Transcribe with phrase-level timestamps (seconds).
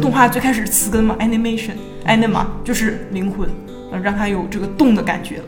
[0.00, 3.46] 像动画最开始词根嘛，animation，anima 就是灵魂，
[3.92, 5.44] 呃，让它有这个动的感觉了。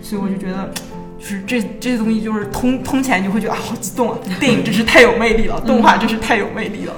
[0.00, 0.72] 所以我就觉得，
[1.18, 4.18] 就是这这些东西就是通通起来，你就会觉得啊，好激动啊！
[4.40, 6.94] 电影真是太有魅力了，动画真是太有魅力了。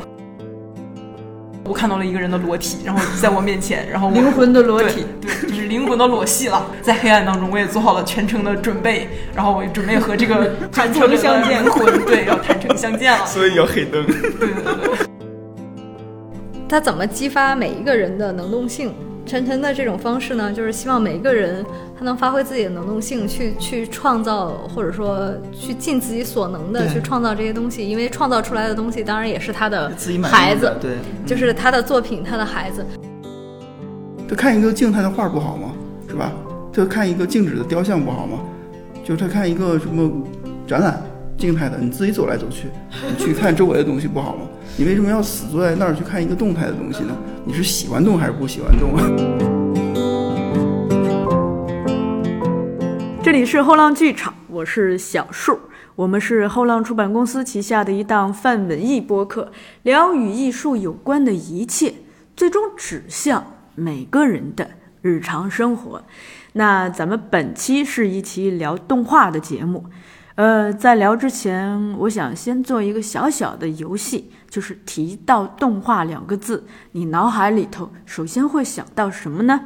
[1.65, 6.67] 我看到了一个人的裸体，然后在我面前，然后 灵魂的裸体，对，对就是灵魂的裸戏了。
[6.83, 13.27] 在黑暗当中，我也做好了全程的准备，然后我准备和这个 坦诚相见，灵魂对，要坦诚相见了。
[13.27, 14.05] 所以要黑灯。
[14.07, 14.82] 对对对。
[16.73, 18.95] 他怎么激发每一个人的能动性？
[19.27, 21.63] 晨晨的这种方式呢，就是希望每一个人
[21.99, 27.87] 他能发挥自己的能动性，去去创造，或者说去尽自己所能的去创造这些东西。
[27.87, 32.83] 因为创造出来的东西，当然也是他的孩子，对，就是他的作品，他的孩子。
[34.27, 35.73] 他看一个静态的画不好吗？
[36.09, 36.33] 是吧？
[36.73, 38.41] 他看一个静止的雕像不好吗？
[39.05, 40.11] 就他看一个什么
[40.67, 41.03] 展览，
[41.43, 42.69] 静态的，你自己走来走去，
[43.11, 44.43] 你去看周围的东西不好吗？
[44.77, 47.13] 你为什么要死坐在那儿去看一个动态的东西呢？
[47.45, 49.03] 你是喜欢动还是不喜欢动啊？
[53.25, 55.59] 这里是后浪剧场，我是小树，
[55.97, 59.51] 我们是后浪出版公司旗下的一档泛文艺播客，
[59.83, 61.93] 聊与艺术有关的一切，
[62.37, 64.71] 最终指向每个人的
[65.01, 66.05] 日常生活。
[66.53, 69.87] 那咱们本期是一期聊动画的节目。
[70.43, 79.61] 呃，在聊之前，我想先做一个小小的游戏，就是提到“动画”两个字，你脑海里头首先会想到什么呢？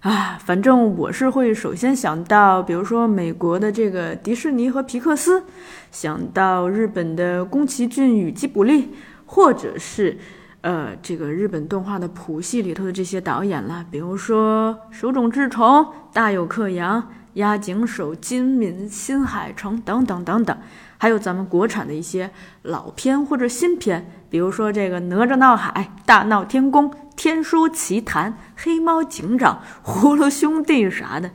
[0.00, 5.44] 啊，反正我是会首先想到，比如说美国的这个迪士尼和皮克斯，
[5.90, 8.90] 想到日本的宫崎骏与吉卜力，
[9.24, 10.18] 或者是
[10.60, 17.02] 呃这个日本动画的谱系里头的这些导演啦，比如说手冢治虫、大友克洋。
[17.34, 20.58] 押井守、金敏、新海诚等等等等，
[20.98, 22.30] 还有咱们国产的一些
[22.62, 29.62] 老片或者新片，比如说这个《哪吒闹海》《大闹天宫》《天书奇谭》《黑猫警长》
[30.02, 31.30] 《葫芦兄弟》啥的，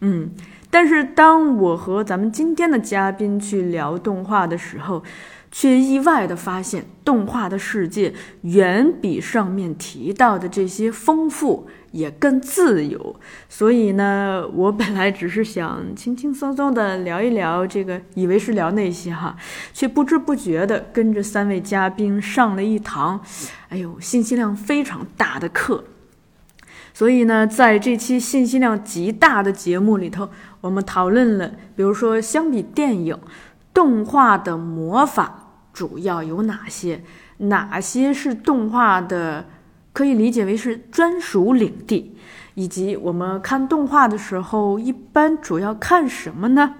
[0.00, 0.30] 嗯。
[0.68, 5.02] 但是当我和咱们今天的嘉宾去聊动画的时候，
[5.50, 8.12] 却意外的发现，动画的世界
[8.42, 11.68] 远比上面提到的这些丰富。
[11.96, 13.16] 也更自由，
[13.48, 19.34] 所以呢，我本来只是想轻轻松松的聊一聊这个，以为是聊那些哈，
[19.72, 23.18] 却不知不觉的跟着三位嘉宾上了一堂，
[23.70, 25.84] 哎呦，信息量非常大的课。
[26.92, 30.28] 所以呢，在这期信息量极大的节目里头，
[30.60, 33.18] 我们讨论了，比如说相比电影，
[33.72, 37.02] 动画的魔法主要有哪些，
[37.38, 39.46] 哪些是动画的。
[39.96, 42.14] 可以理解为是专属领地，
[42.52, 46.74] 以及我们看动画的时候，一般主要看什么呢？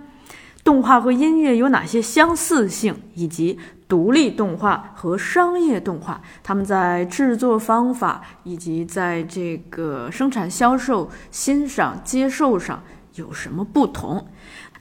[0.62, 2.94] 动画和音乐有哪些相似性？
[3.14, 12.82] 以及独立动画和商业动画，他们在制作方法以及在这个生产、销售、欣赏、接受上
[13.14, 14.26] 有什么不同？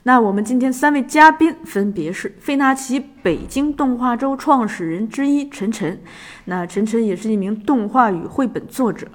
[0.06, 6.00] 那我们今天三位嘉宾分别是费纳奇北京动画周创始人之一陈晨，
[6.44, 9.08] 那陈晨也是一名动画与绘本作者；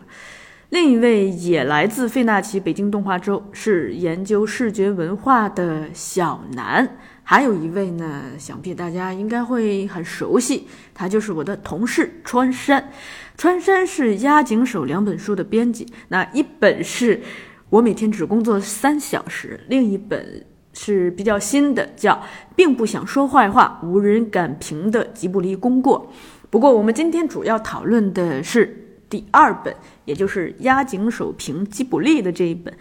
[0.67, 6.85] 另一位也来自费纳奇北京动画周，是研究视觉文化的小南；
[7.23, 12.91] 还有一位呢，想必大家应该会很熟悉，他就是我的同事川山。
[13.37, 17.21] 川山是押井守两本书的编辑，那一本是
[17.69, 20.50] 我每天只工作三小时，另一本。
[20.83, 22.19] 是比较新的，叫
[22.55, 26.11] 并不想说坏话，无人敢评的吉卜力功过。
[26.49, 29.75] 不过我们今天主要讨论的是第二本，
[30.05, 32.73] 也就是押井守评吉卜力的这一本。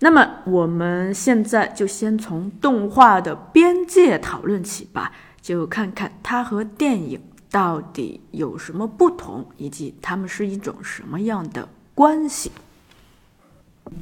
[0.00, 12.50] 那么我们现在就先从动画的边界讨论起吧，就看看它和电影到底有什么不同，以及它们是一种什么样的关系。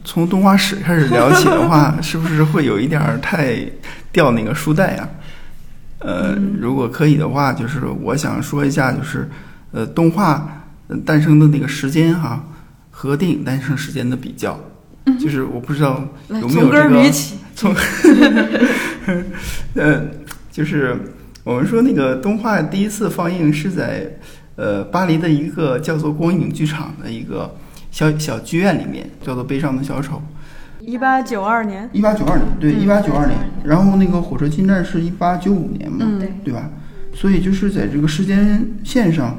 [0.05, 3.59] 从动画史开始聊起的话， 是不是会有一点儿太
[4.11, 5.09] 掉那个书袋啊？
[5.99, 9.29] 呃，如果可以的话，就是我想说一下，就是
[9.73, 10.65] 呃，动画
[11.05, 12.43] 诞生的那个时间哈，
[12.91, 14.59] 和电影诞生时间的比较，
[15.21, 17.13] 就是我不知道有没有这个
[17.55, 17.75] 从，
[19.75, 20.03] 呃，
[20.53, 20.97] 就是
[21.45, 24.11] 我们说那个动画第一次放映是在
[24.57, 27.55] 呃巴黎的一个叫做光影剧场的一个。
[27.99, 30.23] 小小剧院里面叫做《悲伤的小丑》，
[30.85, 33.37] 一八九二年，一八九二年，对，一八九二年。
[33.65, 36.71] 然后那个火车进站是一八九五年嘛，对，对吧？
[37.13, 39.37] 所以就是在这个时间线上，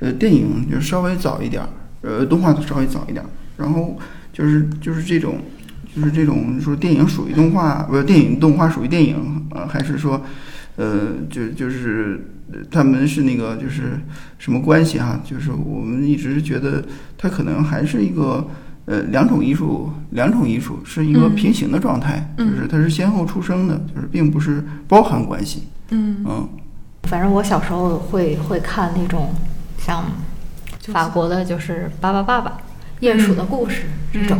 [0.00, 1.62] 呃，电影就稍微早一点，
[2.00, 3.22] 呃，动画稍微早一点。
[3.58, 3.98] 然后
[4.32, 5.42] 就是就是这种，
[5.94, 10.24] 就是这种说电影属于动画，不是电影动画属于电影，呃，还是说，
[10.76, 12.37] 呃，就就是呃
[12.70, 14.00] 他们是那个就是
[14.38, 15.20] 什么关系哈？
[15.24, 16.84] 就是我们一直觉得
[17.16, 18.46] 它可能还是一个
[18.86, 25.64] 呃两种艺术，两种艺术是一个嗯平行的状态，嗯就是它是先后出生的，就是并不是包含关系。
[25.90, 26.48] 嗯嗯
[27.04, 29.30] 反正我小时候会会看那种
[29.78, 30.04] 像
[30.88, 32.58] 法国的，就是《巴巴爸爸》
[33.02, 34.38] 鼹鼠的故事这种，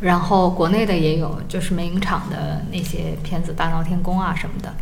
[0.00, 4.74] 然后国内的也有，就是美影厂的那些片子，《大闹天宫》啊什么的。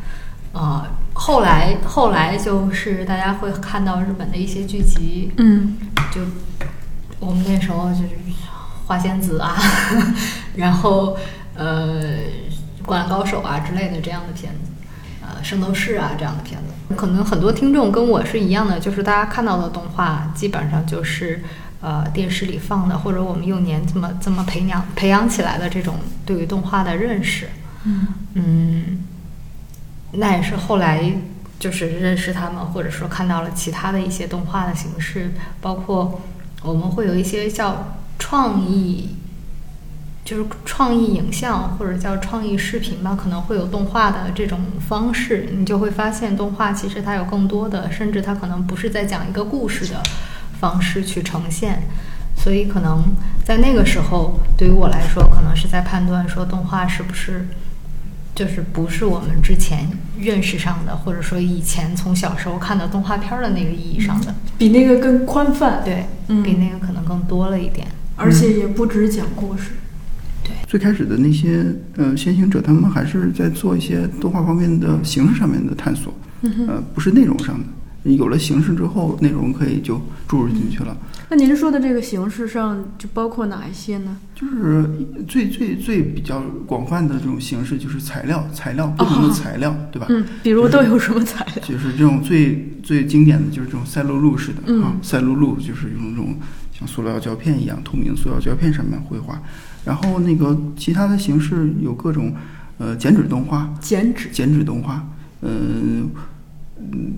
[0.55, 5.77] 呃，后来后来就是大家会看到日本的一些剧集，嗯。
[6.13, 6.21] 就
[7.21, 8.11] 我们那时候就是
[8.87, 9.57] 花仙子啊，
[10.57, 11.17] 然后
[11.55, 12.01] 呃
[12.87, 14.71] 灌篮高手啊之类的这样的片子，
[15.21, 21.43] 呃圣斗士啊这样的片子，可能很多听众跟我是一样的，就是大家看到的动画基本上就是。
[21.87, 27.47] 呃，电视里放的，或者我们幼年这么这么培养培养起来的这种对于动画的认识，
[27.85, 28.07] 嗯。
[28.33, 29.01] 嗯，
[30.17, 31.13] 那也是后来
[31.59, 36.21] 就是认识他们，或者说看到了其他的一些动画的形式，包括
[36.63, 39.17] 我们会有一些叫创意，
[40.25, 50.03] 就是创意影像或者叫创意视频吧，可能会有动画的这种方式，你就会发现动画其实它有更多的，甚至它可能不是在讲一个故事的
[50.61, 51.83] 方式去呈现。
[52.37, 53.05] 所以可能
[53.45, 57.47] 在那个时候，对于我来说，可能是在判断说动画是不是
[58.35, 59.89] 就是不是我们之前
[60.19, 67.87] 认识上的，或者说以前从小时候看的动画片的那个意义上的，比那个更宽泛，对，嗯比那个可能更多了一点。
[68.17, 69.71] 而且也不止讲故事。
[70.69, 71.65] 最开始的那些
[71.97, 76.13] 呃先行者，他们还是在做一些动画方面的形式上面的探索，
[76.69, 77.65] 呃，不是内容上的。
[78.05, 80.97] 有了形式之后，内容可以就注入进去了。
[81.31, 84.19] 那您说的这个形式上就包括哪一些呢？
[84.35, 84.87] 就是
[85.27, 90.07] 最最最比较广泛的这种形式，就是材料，材料不同的材料，对吧？
[90.11, 91.65] 嗯，比如都有什么材料？
[91.67, 96.37] 就是这种最最经典的就是这种赛璐璐式的、嗯啊，赛璐璐就是用这种
[96.79, 99.41] 像塑料胶片一样透明塑料胶片上面绘画，
[99.85, 102.35] 然后那个其他的形式有各种
[102.77, 104.29] 呃剪纸动画，剪纸。
[104.31, 105.03] 剪纸动画，
[105.41, 106.11] 嗯
[106.79, 107.13] 嗯，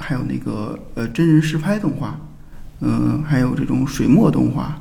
[0.00, 2.18] 还有那个呃真人实拍动画，
[2.80, 4.80] 嗯、还有这种水墨动画，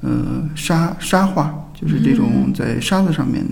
[0.00, 3.44] 呃沙沙画，就是这种在沙子上面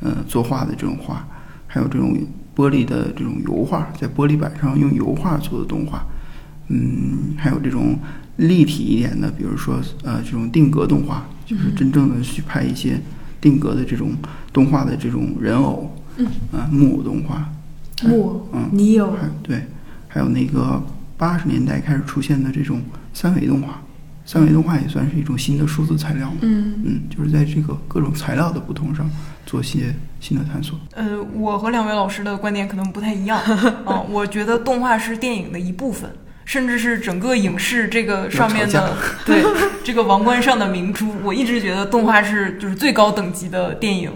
[0.00, 1.24] 呃作画的这种画，
[1.66, 2.16] 还有这种
[2.56, 6.04] 玻璃的这种油画，在玻璃板上用油画做的动画，
[6.68, 7.98] 嗯，还有这种
[8.36, 12.98] 立体一点的，比如说呃这种定格动画，就是真正的去拍一些
[13.40, 14.12] 定格的这种
[14.52, 17.46] 动画的这种人偶，嗯，啊木偶动画，
[18.04, 19.12] 木偶嗯，泥偶，
[19.42, 19.66] 对，
[20.16, 20.82] 还有那个
[21.18, 22.82] 八十年代开始出现的这种
[23.12, 23.82] 三维动画，
[24.24, 26.38] 三维动画也算是一种新的数字材料嘛。
[26.40, 29.10] 嗯嗯，就是在这个各种材料的不同上
[29.44, 30.80] 做些新的探索。
[30.94, 33.38] 呃，我和两位老师的观点可能不太一样。
[33.84, 36.10] 啊、我觉得动画是电影的一部分，
[36.46, 38.96] 甚至是整个影视这个上面的
[39.26, 39.44] 对
[39.84, 41.12] 这个王冠上的明珠。
[41.22, 44.10] 我一直觉得动画是就是最高等级的电影，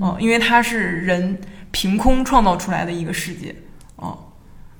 [0.00, 1.38] 嗯、因为它是人
[1.70, 3.56] 凭空创造出来的一个世界，
[4.02, 4.14] 嗯。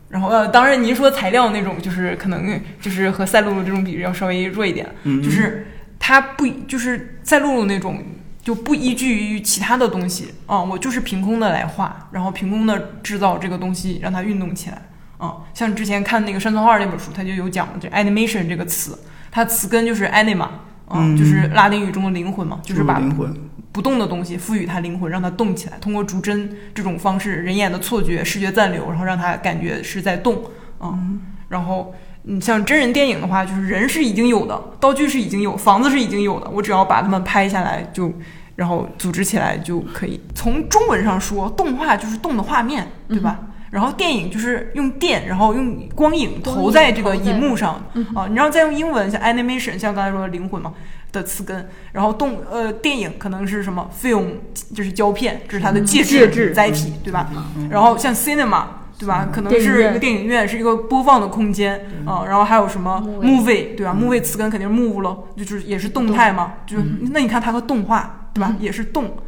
[0.08, 5.66] 然后呃，当然您说材料那种，就是可能就是和赛璐璐这种比要稍微弱一点，嗯就是
[5.98, 8.02] 它不就是赛璐璐那种
[8.40, 14.80] 就不依据于其他的东西啊、我就是凭空的来画，然后凭空的制造这个东西，让它运动起来
[15.18, 18.98] 啊、像之前看那个山村画那本书，他就有讲这 animation 这个词，
[19.30, 20.42] 它词根就是 anima
[20.86, 23.34] 啊、嗯就是拉丁语中的灵魂嘛，就是把灵魂，
[23.76, 30.42] 不动的东西赋予它灵魂，让它动起来，通过逐帧这种方式，人眼的错觉、视觉暂留，然后让它感觉是在动
[30.80, 38.10] 嗯、然后，你，像真人电影的话，就是人是已经有的，道具是已经有，房子是已经有的，我只要把它们拍下来就，
[38.54, 40.18] 然后组织起来就可以。
[40.34, 43.40] 从中文上说，动画就是动的画面，对吧？
[43.70, 47.74] 然后电影就是用电，然后用光影投在这个投在荧幕上
[48.14, 48.26] 啊。
[48.30, 50.72] 你要再用英文，像 animation，像刚才说的灵魂嘛
[51.16, 54.34] 的词根，然后动呃电影可能是什么 film，
[54.74, 57.28] 就是胶片，这是它的介质介质载体，对吧？
[57.70, 58.64] 然后像 cinema。
[58.98, 59.28] 对吧？
[59.30, 66.54] 可能是一个电影院，是一个播放的空间啊、然后还有什么 Movie movie，对吧？movie 词根肯定是 move 了，就是也是动态嘛。
[66.66, 68.56] 就是那你看它和动画，对吧？
[68.58, 69.18] 也是动。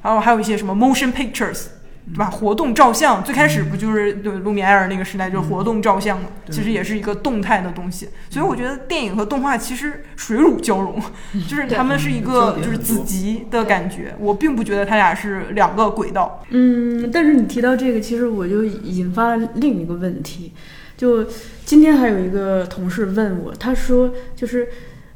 [0.00, 1.66] 然后还有一些什么 motion pictures，
[2.12, 2.30] 对吧？
[2.30, 6.28] 活动照相，最开始不就是对卢米埃尔那个时代就是活动照相嘛？
[6.50, 8.08] 其实也是一个动态的东西。
[8.30, 11.00] 所以我觉得电影和动画其实水乳交融，
[11.46, 14.14] 就是他们是一个就是子集的感觉。
[14.18, 16.42] 我并不觉得他俩是两个轨道。
[16.50, 20.52] 嗯，但是你提到这个，其实我就引发了另一个问题。
[20.96, 21.24] 就
[21.64, 24.66] 今天还有一个同事问我，他说就是，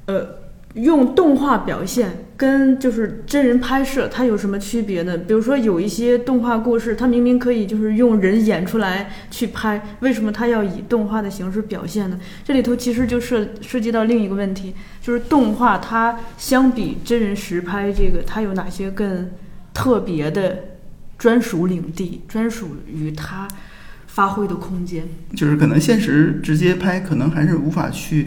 [0.06, 0.41] 呃，
[0.74, 5.18] 用动画表现跟就是真人拍摄，它有什么区别呢？
[5.18, 12.18] 比如说有一些动画故事，它明明可以就是用人演出来去拍，为什么它要以动画的形式表现呢？
[12.42, 19.30] 这里头其实就涉涉及到另一个问题，就是动画它相比真人实拍这个，它有哪些更
[19.74, 20.64] 特别的
[21.18, 23.46] 专属领地，专属于它
[24.06, 25.04] 发挥的空间？
[25.36, 28.26] 就是可能现实直接拍，可能还是无法去。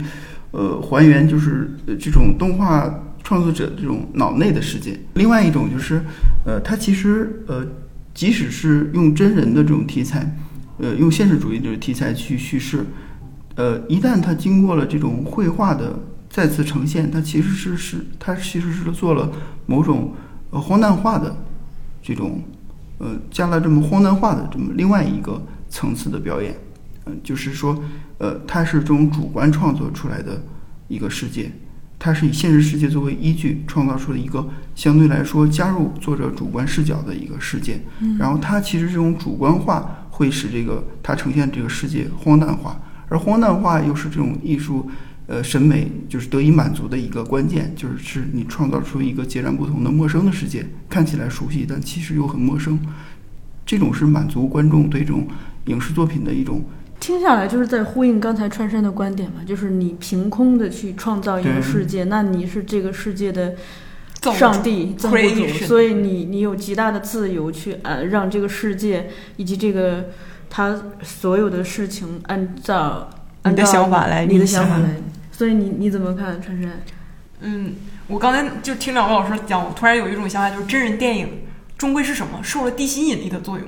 [0.56, 1.70] 呃，还原就是
[2.00, 2.90] 这种动画
[3.22, 4.98] 创作者这种脑内的世界。
[5.16, 6.02] 另外一种就是，
[6.46, 7.68] 呃，它其实呃，
[8.14, 10.34] 即使是用真人的这种题材，
[10.78, 12.86] 呃，用现实主义的题材去叙事，
[13.56, 19.30] 呃，一旦它经过了这种绘画的再次呈现，它其实是是它其实是做了
[19.66, 20.14] 某种
[20.52, 21.36] 呃荒诞化的
[22.02, 22.42] 这种
[23.00, 26.56] 呃加了这么荒诞化的这么另外一个层次的表演。
[27.08, 27.78] 嗯，就是说，
[28.18, 30.42] 呃，它是这种主观创作出来的
[30.88, 31.52] 一个世界，
[32.00, 37.82] 它是以现实世界作为依据创造出了一个相对来说加入作者主观视角的一个世界。
[38.00, 42.80] 嗯，然后它其实这种主观化会使这个它呈现这个世界荒诞化，
[43.10, 44.90] 而荒诞化又是这种艺术，
[45.28, 52.80] 呃，审美就是得以满足的一个关键，就是是你创造出一个截然不同的陌生的世界，看起来熟悉，但其实又很陌生。
[53.66, 55.28] 这种是满足观众对这种
[55.66, 56.64] 影视作品的一种。
[57.06, 63.54] 听下来就是在呼应刚才川山的观点嘛，就是你凭空的去创造一个世界，那你是这个世界的
[64.34, 70.06] 上帝造物主，所以你你有极大的自由去呃让这个世界以及这个
[70.50, 73.08] 他所有的事情按照
[73.44, 74.90] 你的想法来，你的想法来。
[75.32, 76.72] 所以你你怎么看川山？
[77.42, 77.76] 嗯，
[78.08, 81.45] 我刚才就听两位老师讲，我突然有一种想法，就是真人电影。
[81.78, 82.40] 终归是什么？
[82.42, 83.68] 受了地心引力的作用。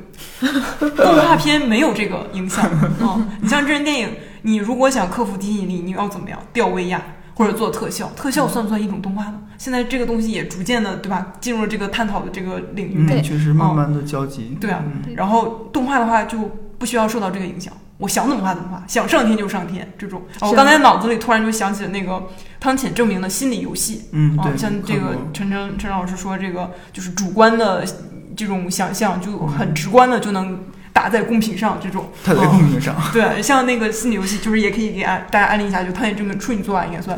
[0.95, 2.63] 动画片没有这个影响
[3.01, 3.27] 啊！
[3.41, 4.09] 你像真人电影，
[4.43, 6.39] 你如果想克服地心引力，你要怎么样？
[6.53, 7.01] 吊威亚
[7.33, 8.11] 或者做特效？
[8.15, 9.41] 特效算不算一种动画呢？
[9.57, 11.33] 现在这个东西也逐渐的，对吧？
[11.41, 13.07] 进入了这个探讨的这个领域。
[13.07, 14.57] 对，确实慢慢的交集。
[14.61, 14.83] 对啊，
[15.15, 16.37] 然后动画的话就
[16.77, 19.91] 不需要受到这个影响，我想怎么画怎么画，想上天就上天。
[19.97, 22.27] 这种，我刚才脑子里突然就想起了那个
[22.59, 24.09] 汤浅证明的心理游戏。
[24.11, 27.85] 嗯，啊，像这个陈陈陈老师说，这个就是主观的。
[28.37, 37.17] 这种想象就很直观的就能打在公屏上，这种打在公屏上，对，像那个心理游戏，就是也可以给安大家安利一下，就汤浅证明处女座啊，应该算，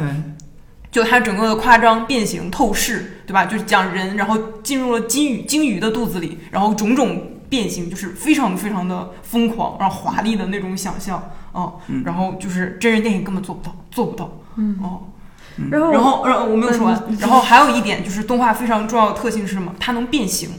[0.90, 3.44] 就它整个的夸张、变形、透视，对吧？
[3.44, 11.74] 就是讲人，然后进入了金鱼金鱼的肚子里，然后种种变形，就是非常非常的疯狂，然后华丽的那种想象啊，
[12.06, 15.10] 然后就是真人电影根本做不到，做不到，嗯哦，
[15.72, 19.74] 然后然后呃我没有说完，然后还有一点就是动画非常重要的特性是什么？
[19.80, 20.50] 它能变形。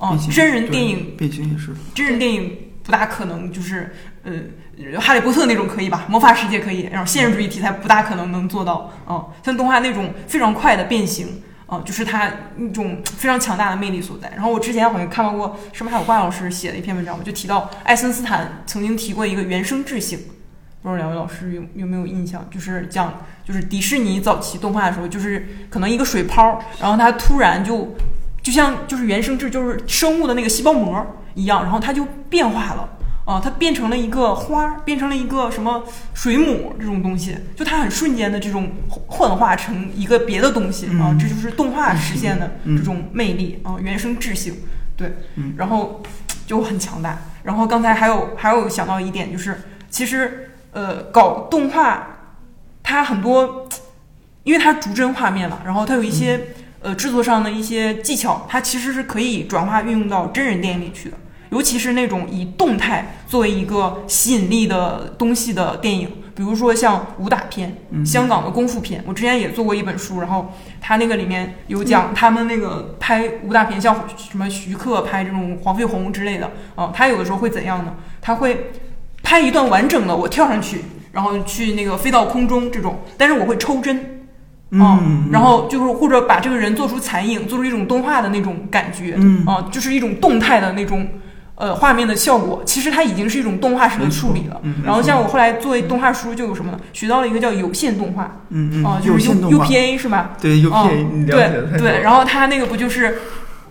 [0.00, 1.72] 哦，真人电影变形也是。
[1.94, 4.32] 真人电影不大可能，就是呃，
[5.00, 6.04] 哈利波特那种可以吧？
[6.08, 8.90] 魔法世界可以，然后现实主义题材不大可能能做到。
[9.08, 14.30] 嗯，像动画那种非常快的变形，哦，就是它一种非常强大的魅力所在。
[14.34, 20.18] 然后我之前好像看到过，是不是还有挂老师写的一篇文章，我就提到艾森斯坦曾经提过一个原生质性，
[20.82, 22.46] 不知道两位老师有有没有印象？
[22.50, 27.94] 就是讲，就是迪士尼早期动画的时候，就是可能一个水泡，然后它突然就。
[28.44, 32.86] 就像就是原生质，就是生物的那个细胞膜一样，然后它就变化了
[33.24, 44.54] 啊，它变成了一个花儿，变成了一个什么水母这种东西，就它很瞬间的这种幻化成一个别的东西啊，这就是动画实现的这种魅力啊，原生质性
[44.96, 45.16] 对，
[45.56, 46.02] 然后
[46.46, 47.18] 就很强大。
[47.42, 52.06] 然后刚才还有还有想到一点，就是其实呃搞动画，
[52.82, 53.66] 它很多，
[54.42, 56.40] 因为它逐帧画面嘛，然后它有一些。
[56.84, 61.16] 呃，制作上的一些技巧，它其实是可以转化运用到真人电影里去的，
[61.54, 69.02] 尤其是那种以动态作为一个吸引力的东西的电影，比如说像武打片、香港的功夫片。
[69.06, 77.94] 我之前也做过一本书，然后他那个里面有讲他们那个拍武打片，像什么徐克拍这种黄飞鸿之类的啊，他有的时候会怎样呢？
[78.20, 78.72] 他会
[79.22, 80.80] 拍一段完整的，我跳上去，
[81.12, 84.10] 然后去那个飞到空中这种，但是我会抽帧。
[84.76, 91.06] 嗯，然后就是或者把这个人做出残影，做出一种动画的那种感觉，嗯，啊，就是一种动态的那种，
[91.56, 92.62] 呃，画面的效果。
[92.64, 94.60] 其实它已经是一种动画式的处理了。
[94.84, 100.36] 然后像我后来作为动画书就有什么呢，学到了一个叫有线动画，嗯嗯，啊，就是 U U P A 是吧？
[100.40, 102.02] 对 U P A，对对。
[102.02, 103.18] 然后它那个不就是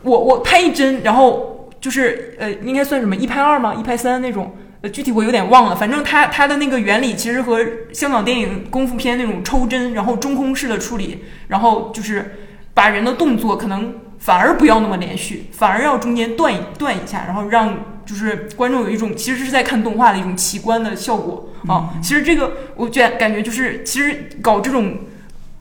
[0.02, 3.74] 我我拍一帧，然后就是呃，应该算什么一拍二吗？
[3.76, 4.56] 一拍三那种。
[4.82, 7.58] 呃，具体我有点忘了，反正它它的那个原理其实和
[7.94, 12.36] 香港电影功夫片那种抽帧，然后中空式的处理，然后就是
[12.74, 21.90] 把人的动作可能反而不要那么连续，反而要中间断一断一下，然后让就是观众有一种其实是在看动画的一种奇观的效果啊。
[22.02, 25.00] 其实这个我觉感觉就是其实搞这种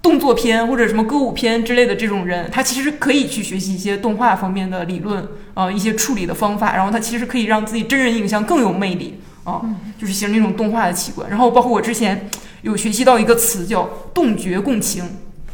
[0.01, 9.61] 动作片或者什么歌舞片之类的这种人，他其实可以去学习一些动画方面的理论，呃，一些处理的方法，然后他其实可以让自己真人影像更有魅力啊、
[9.99, 11.29] 就是形成一种动画的奇观。
[11.29, 12.29] 然后包括我之前
[12.61, 15.05] 有学习到一个词叫动觉共情，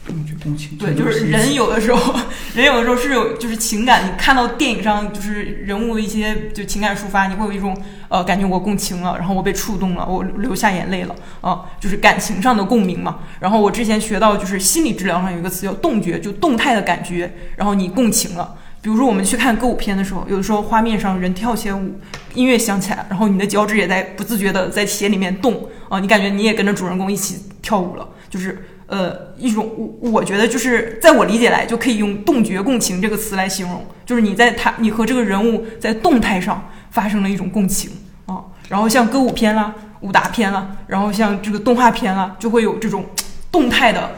[0.09, 2.15] 动觉共情，对，就是人有的时候，
[2.57, 7.77] 人有的时候是有就是情感，你看到电影上就是人物的一些就情感抒发，你会有一种
[8.09, 13.19] 呃感觉我共情了，然后我被触动了，我流下眼泪了啊、就是感情上的共鸣嘛。
[13.41, 18.57] 然后我之前学到就是心理治疗上有一个词叫动觉，就动态的感觉，然后你共情了。
[18.81, 22.01] 比如说我们去看歌舞片的时候，有的时候画面上人跳起舞，
[22.35, 37.91] 音乐响起来，然后你的脚趾也在不自觉的在鞋里面动啊、你感觉你也跟着主人公一起跳舞了，就是呃一种我我觉得就是在我理解来就可以用动觉共情这个词来形容，就是你在他你和这个人物在动态上发生了一种共情
[38.27, 43.07] 啊、然后像歌舞片啦、武打片啦，然后像这个动画片啦，就会有这种
[43.53, 44.11] 动态的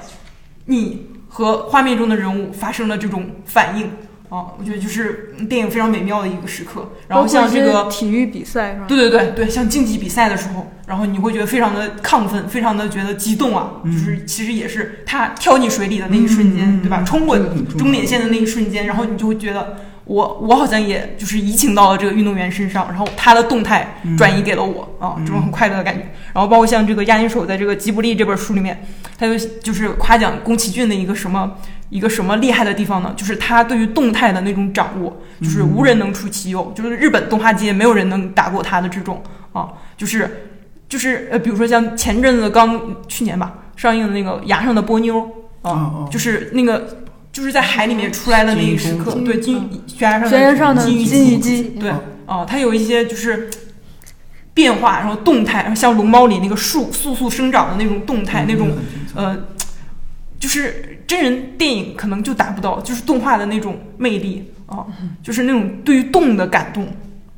[0.65, 3.91] 你和画面中的人物发生了这种反应
[4.31, 6.93] 啊、我觉得就是电影非常美妙的一个时刻。
[7.09, 8.87] 然后像这个体育比赛是吧？
[8.87, 17.03] 对对对对，像竞技比赛的时候，然后你会觉得非常的亢奋，非常的觉得激动啊，就是其实也是他跳进水里的那一瞬间，对吧？
[17.03, 17.37] 冲过
[17.77, 26.03] 终点线的那一瞬间，然后你就会觉得我我好像也就是移情到了这个运动员身上，然后他的动态转移给了我、啊，这种很快乐的感觉。
[26.33, 28.87] 然后包括像这个押井守在这个《吉卜力》这本书里面，
[29.19, 31.57] 他就就是夸奖宫崎骏的一个什么。
[31.91, 33.13] 一个什么厉害的地方呢？
[33.17, 40.49] 就是他对于动态的那种掌握，就是无人能出其右，就是日本动画界没有人能打过他的这种啊，就是
[40.89, 45.31] 就是呃，比如说像前阵子刚去年吧上映的那个《崖上的波妞》
[45.69, 51.93] 啊，就是那个就是在海里面出来的那一时刻，对金悬崖上的悬崖上的金鱼金鱼姬，对
[52.27, 53.51] 哦，它有一些就是
[54.55, 58.71] 变化，然后动态，然后像龙猫里那个树速速生长的那种动态，那种
[59.15, 59.37] 呃，
[60.39, 64.87] 就是真人电影可能就达不到，就是动画的那种魅力啊，
[65.25, 66.85] 就是那种对于动的感动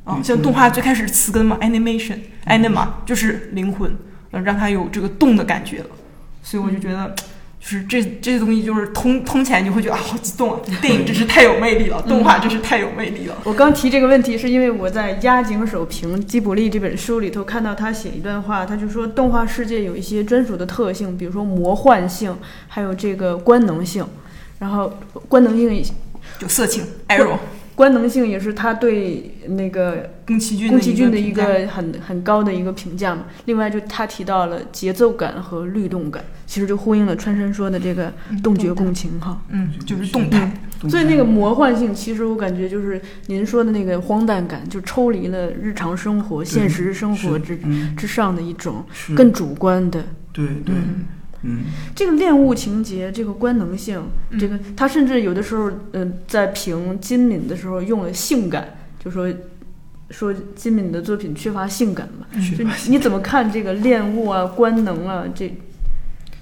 [0.03, 0.23] 啊，嗯。
[0.23, 3.91] 像动画最开始词根嘛，animation anima 就是灵魂，
[4.29, 5.87] 呃，让它有这个动的感觉了，
[6.43, 7.15] 所以我就觉得。
[7.63, 10.59] 就是这这些东西，就是通通起来，你会觉得啊，好激动啊！
[10.81, 13.37] 电影真是太有魅力了，动画真是太有魅力了。
[13.45, 22.35] 我刚提这个问题，是因为我在押井守评《吉卜力》这本书里头看到他写一段话，他就说动画世界有一些专属的特性，比如说魔幻性，
[22.67, 24.05] 还有这个官能性。
[24.59, 24.93] 然后
[25.27, 25.83] 官能性也
[26.39, 27.37] 就色情 arrow，
[27.75, 33.25] 官能性也是他对那个宫崎骏宫崎骏的一个很很高的一个评价嘛。
[33.45, 39.41] 另外就他提到了节奏感和律动感，其实就呼应了川山说的这个动觉共情哈。
[39.49, 47.95] 嗯，就是动态，动所以那个魔幻性，其实我感觉就是您说的那个荒诞感，就抽离了日常生活、现实生活之嗯。
[47.95, 50.75] 之上的一种更主观的对对。
[50.75, 51.05] 嗯
[51.93, 54.01] 这个恋物情节，这个官能性，
[54.31, 59.27] 嗯这个他甚至有的时候，嗯、在评金敏的时候用了性感，就说
[60.09, 62.25] 说金敏的作品缺乏性感嘛。
[62.57, 65.25] 就你怎么看这个恋物啊、官能啊？
[65.35, 65.53] 这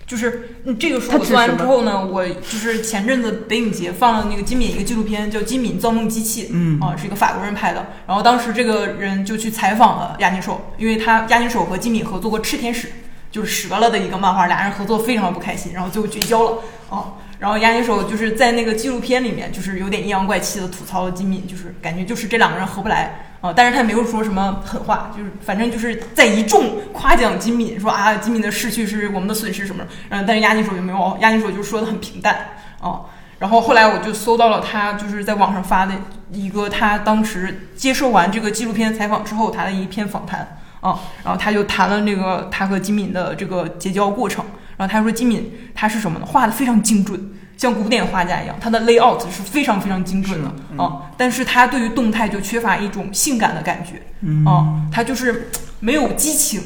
[0.06, 7.88] 就是嗯这个书我做完之后呢，我就是前阵子北影节放了那个金敏一个纪录片，叫《金敏造梦机器》，嗯啊，是一个法国人拍的。
[8.06, 12.88] 然后当时这个人就去采访了押井守，因为他押井守和金敏合作过《赤天使》，
[13.32, 16.58] 就是折了的一个漫画，俩人合作非常不开心，然后最后绝交了
[16.90, 17.14] 啊。
[17.40, 23.52] 然后押井守就是在那个纪录片里面，就是有点阴阳怪气的吐槽了金敏，就是感觉就是这两个人合不来啊。
[23.52, 29.90] 但是他也没有说什么狠话，就是反正就是在一众夸奖金敏，说啊金敏的逝去是我们的损失什么的。
[30.10, 33.02] 嗯，但是押井守就没有，押井守就说的很平淡啊。
[33.40, 35.96] 然后后来我就搜到了他就是在网上发的
[36.32, 44.44] 一个他当时接受完这个纪录片采访之后他的一篇访谈啊，然后他就谈了那个他和金敏的这个结交过程。
[44.78, 46.26] 然后他说金敏他是什么呢？
[46.26, 51.04] 画的非常精准，像古典画家一样，他的 layout 是非常非常精准的啊。
[51.16, 56.62] 但是他对于动态就缺乏一种性感的感觉嗯啊，他就是没有激情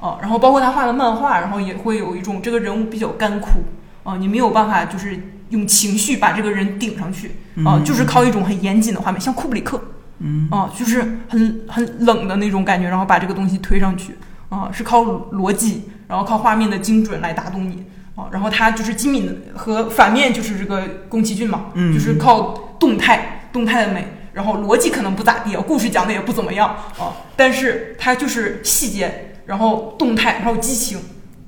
[0.00, 0.18] 啊。
[0.20, 3.60] 然后包括他画的漫画，然后也会有一种这个人物比较干枯
[4.02, 7.28] 啊，你没有办法就是用情绪把这个人顶上去
[7.64, 9.80] 啊，嗯就是靠一种很严谨的画面，像库布里克。
[10.22, 10.48] 嗯。
[10.50, 14.16] 啊，就是很很冷的那种感觉，然后把这个东西推上去。
[14.48, 17.84] 啊，是靠逻辑，然后靠画面的精准来打动你。
[18.14, 18.28] 啊。
[18.30, 21.92] 然后他就是金敏和反面就是这个宫崎骏嘛，嗯。
[21.92, 26.68] 就是靠动态动态的美，然后逻辑可能不咋地，故事讲的也不怎么样。
[26.98, 30.98] 啊，但是它就是细节，然后动态，然后激情。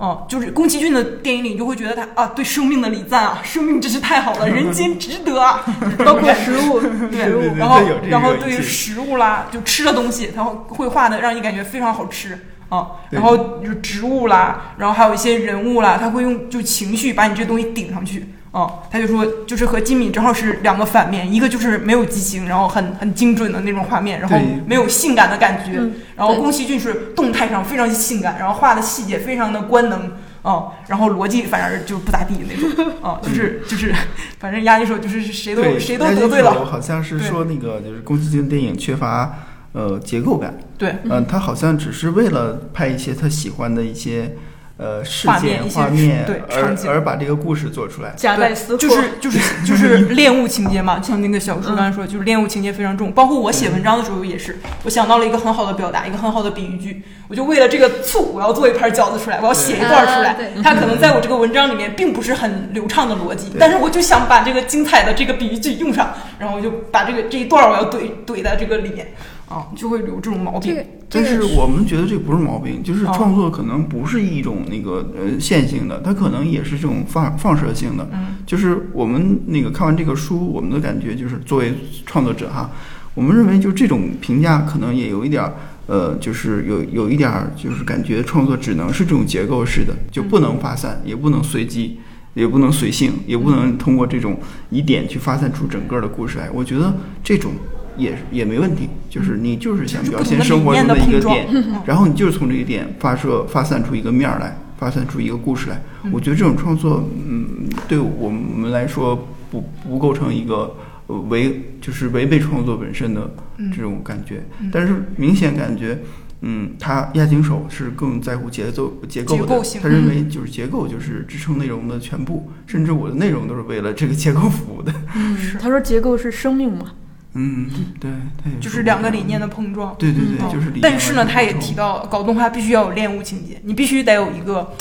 [0.04, 5.64] 啊，就是宫崎骏的电影里，你就会觉得他啊，对生命的礼赞啊，生命真是太好了，人间值得啊，
[6.04, 12.38] 包括食物，对然后然后对于食物啦，就吃的东西，他会画的让你感觉非常好吃
[12.68, 18.26] 啊，然后就植物啦，然后还有一些人物啦，他会用就情绪把你这东西顶上去。
[18.54, 30.12] 啊，他就说，就是和金敏正好是两个反面，一个就是没有激情，然后很很精准的那种画面，然后没有性感的感觉，嗯然后宫崎骏是动态上非常性感，然后画的细节非常的官能，
[30.42, 33.92] 哦、然后逻辑反正就不咋地那种， 哦、就是就是，
[34.38, 39.34] 反正压力说就是谁都，谁都得罪了，好像是说那个就是宫崎骏电影缺乏
[39.72, 44.36] 呃结构感，对，嗯、他好像只是为了拍一些他喜欢的一些
[44.76, 48.12] 呃事件画面一些画面，对而场景而把这个故事做出来。
[48.16, 53.12] 夹带私货，就是就是 就是 恋物情节嘛，像那个小叔刚才说，就是恋物情节非常重。
[53.12, 60.36] 包括我写文章的时候也是，我想到了一个很好的表达，一个很好的比喻句，我就为了这个醋，我要做一盘饺子出来，我要写一段出来。
[60.62, 69.06] 它可能在我这个文章里面并不是很流畅的逻辑，但是我就想把这个精彩的这个比喻句用上，然后我就把这个这一段我要怼怼在这个里面，
[69.48, 70.76] 啊，就会有这种毛病
[71.08, 78.08] 但是我们觉得这不是毛病，就是哦创作可能不是一种那个呃线性的，它可能也是这种放放射性的。
[78.12, 82.70] 嗯，就是我们那个看完这个书，我们的感觉就是作为创作者哈，
[83.14, 85.52] 我们认为就这种评价可能也有一点儿
[85.86, 92.00] 呃，就是有有一点儿就是感觉创作只能是这种结构式的，就不能发散，也不能随机。
[92.34, 94.36] 也不能随性，也不能通过这种
[94.68, 96.50] 疑点去发散出整个的故事来。
[96.50, 97.52] 我觉得这种
[97.96, 101.46] 也也没问题，就是你就是想表现生活中的一个点，
[101.84, 105.82] 然后你就是从这个点发射发散出一个面儿来，发散出一个故事来。
[106.12, 110.76] 我觉得这种创作，嗯，对我们来说不不构成一个
[111.06, 113.30] 呃违就是违背创作本身的
[113.74, 115.98] 这种感觉，但是明显感觉。
[116.46, 124.92] 嗯，他押井守是更在乎节奏结构的，结构性他认为就是结构就是支撑内容的全部，甚至我的内容都是为了这个结构服务的。
[125.14, 126.92] 嗯，他说结构是生命嘛，
[127.34, 127.68] 嗯，
[128.00, 128.10] 对，
[128.42, 129.94] 他也就是两个理念的碰撞。
[129.98, 134.72] 对对对，嗯就是但是呢，他也提到搞动画必须要有恋物情节，你必须得有一个，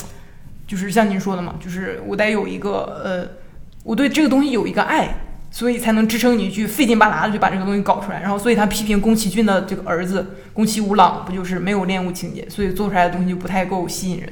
[0.68, 3.28] 就是像您说的嘛，就是我得有一个呃，
[3.84, 5.16] 我对这个东西有一个爱，
[5.50, 8.22] 所以才能支撑你去费劲巴拉的去把这个东西搞出来。
[8.22, 14.30] 然后，所以他批评宫崎骏的这个儿子宫崎吾朗，不就是没有恋物情节，所以做出来的东西就不太够吸引人。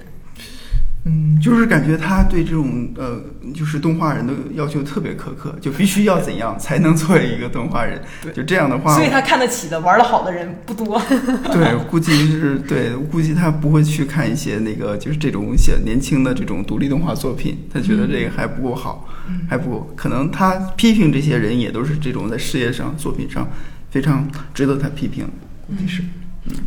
[1.04, 3.20] 嗯，就是感觉他对这种呃，
[3.56, 8.00] 就是动画人的要求特别苛刻，就必须要怎样才能作为一个动画人。
[8.22, 11.02] 对就这样的话，所以他看得起的、玩的好的人不多。
[11.52, 19.08] 对，估计是对，估计他不会去看一些那个就是这种小年轻的这种独立动画作品，他觉得这个还不够好，
[19.50, 19.92] 还不够。
[19.96, 23.48] 可能他批评这些人也都是这种在事业上、作品上
[23.90, 25.28] 非常值得他批评，
[25.68, 26.04] 估计是。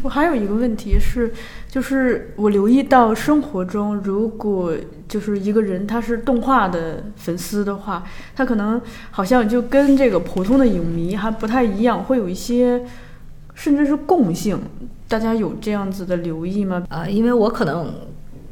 [0.03, 1.33] 我还有一个问题是，
[1.69, 4.73] 就是我留意到生活中，如果
[5.09, 8.05] 就是一个人他是动画的粉丝的话，
[8.37, 12.85] 他可能好像就跟这个普通的影迷还不太一样，会有一些
[13.55, 14.59] 甚至是共性。
[15.07, 16.83] 大家有这样子的留意吗？
[16.89, 17.93] 呃，因为我可能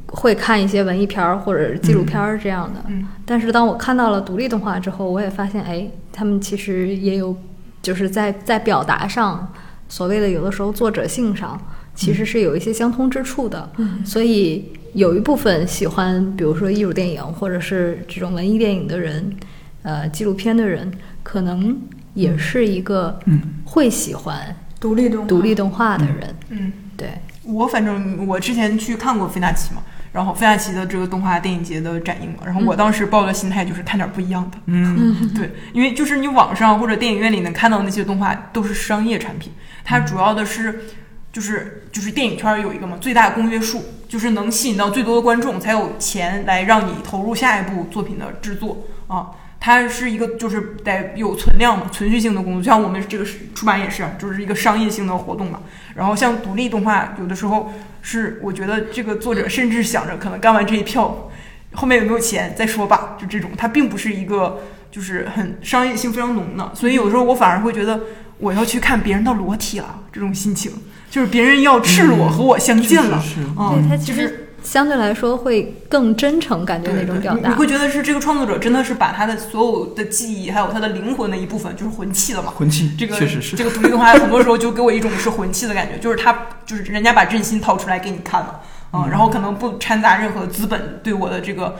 [0.07, 7.35] 会看一些文艺片儿或者纪录片儿这样的，嗯但是当我看到了独立动画之后，我也发现，哎，他们其实也有，
[7.81, 9.51] 就是在在表达上，
[9.93, 11.55] 所谓的有的时候作者性上，
[11.93, 13.71] 其实是有一些相通之处的。
[13.77, 14.03] 嗯。
[14.03, 19.31] 所以有一部分喜欢，比如说艺术电影或者是这种文艺电影的人，
[19.83, 21.79] 呃，纪录片的人，可能
[22.15, 23.39] 也是一个嗯。
[23.65, 25.27] 会喜欢独立动画。
[25.27, 26.35] 独立动画的人。
[26.49, 27.09] 嗯，对，
[27.43, 34.57] 我反正我之前去看过费纳奇嘛，然后费亚奇的这个动画电影节的展映嘛，然后我当时抱的心态就是看点不一样的。
[34.67, 39.51] 嗯， 对，因为就是你网上或者电影院里能看到那些动画都是商业产品，
[39.83, 40.83] 它主要的是
[41.31, 49.31] 就是就是电影圈儿有一个嘛最大公约数，就是能吸引到最多的观众，才有钱来让你投入下一部作品的制作啊。
[49.59, 55.61] 它是一个就是得有存量嘛，存续性的工作，像我们这个是出版也是啊，就是一个商业性的活动嘛。
[55.95, 61.29] 然后像独立动画，有的时候是我觉得这个作者甚至想着可能干完这一票，
[61.73, 67.99] 后面有没有钱再说吧，就这种，它并不是一个就是很商业性非常浓的，所以有时候我反而会觉得
[68.39, 70.71] 我要去看别人的裸体了，这种心情，
[71.09, 73.23] 就是别人要赤裸和我相近了，
[73.57, 77.53] 啊、就是实相对来说会更真诚，感觉那种表达你你。
[77.53, 82.51] 会觉得是这个创作者真的是把他的所有的记忆，还有他的灵魂的一部分，就是魂器了嘛。
[82.55, 91.75] 魂器这个确实是这个独立动画，很多时候就给我一种是魂器的感觉，就是他就是人家把真心掏出来给你看了啊、然后可能不掺杂任何资本对我的这个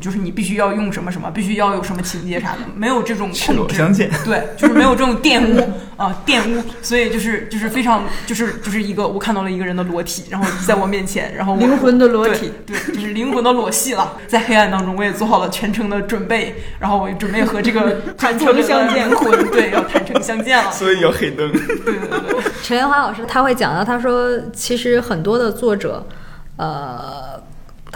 [0.00, 3.60] 就是你必须要用什么什么，必须要有什么情节啥的，没有这种赤控制。
[3.60, 14.12] 裸相见，对，就是没有这种玷污啊、玷污，所以就是就是非常就是就是一个我看到了一个人的裸体，然后在我面前，然后我灵魂的裸体，对，对，就是灵魂的裸戏了。
[14.26, 19.08] 在黑暗当中，我也做好了全程的准备，然后我准备和这个 坦诚相见
[19.50, 20.70] 对，要坦诚相见了。
[20.70, 21.50] 所以要黑灯。
[21.52, 26.06] 对对对对，陈元华老师他会讲到，他说其实很多的作者，
[26.56, 27.40] 呃，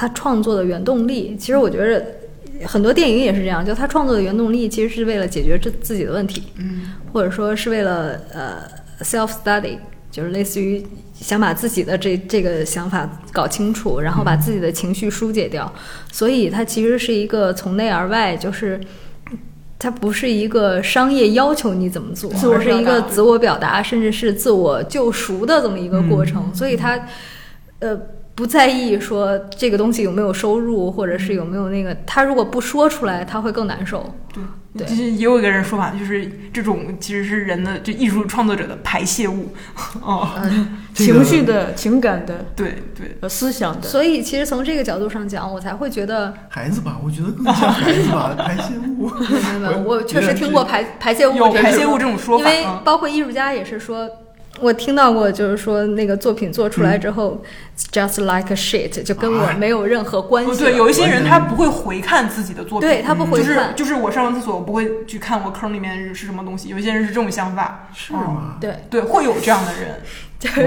[0.00, 8.62] 他创作的原动力，其实我觉得很多电影也是这样，就他创作的原动力其实是为了解决自自己的问题，嗯，或者说是为了呃
[9.02, 9.76] self study，
[10.10, 10.82] 就是类似于
[11.14, 15.70] 想把自己的这这个想法搞清楚，然后把自己的情绪疏解掉，
[16.10, 18.80] 所以它其实是一个从内而外，就是。
[19.82, 26.54] 它不是一个商业要求你怎么做，而是一个自我表达，甚至是自我救赎的这么一个过程。
[26.54, 27.00] 所以它，
[27.78, 27.98] 呃，
[28.40, 34.14] 不在意说这个东西有没有收入，或者是有没有那个，他如果不说出来，他会更难受。
[34.72, 39.52] 对其实也有一个人说法，就是这种其实是人的就艺术创作者的排泄物。
[40.00, 43.86] 哦，嗯，情绪的、情感的、对对，呃思想的。
[43.86, 49.10] 所以其实从这个角度上讲，我才会觉得，孩子吧，我觉得更像孩子吧， 排泄物。
[49.10, 52.66] 没有没有，我确实听过排排泄物排泄物这种说法因为。
[52.84, 54.08] 包括艺术家也是说，
[54.60, 57.42] 我听到过，就是说那个作品做出来之后、
[57.90, 66.68] j u s t like a shit，就跟我啊没有任何关系对，有一些人他不会回看自己的作品，对他不回就是看就是我上完厕所，我不会去看我坑里面是什么东西。
[66.68, 68.56] 有一些人是这种想法，是吗？
[68.60, 70.00] 对，对，会有这样的人。
[70.40, 70.62] 就是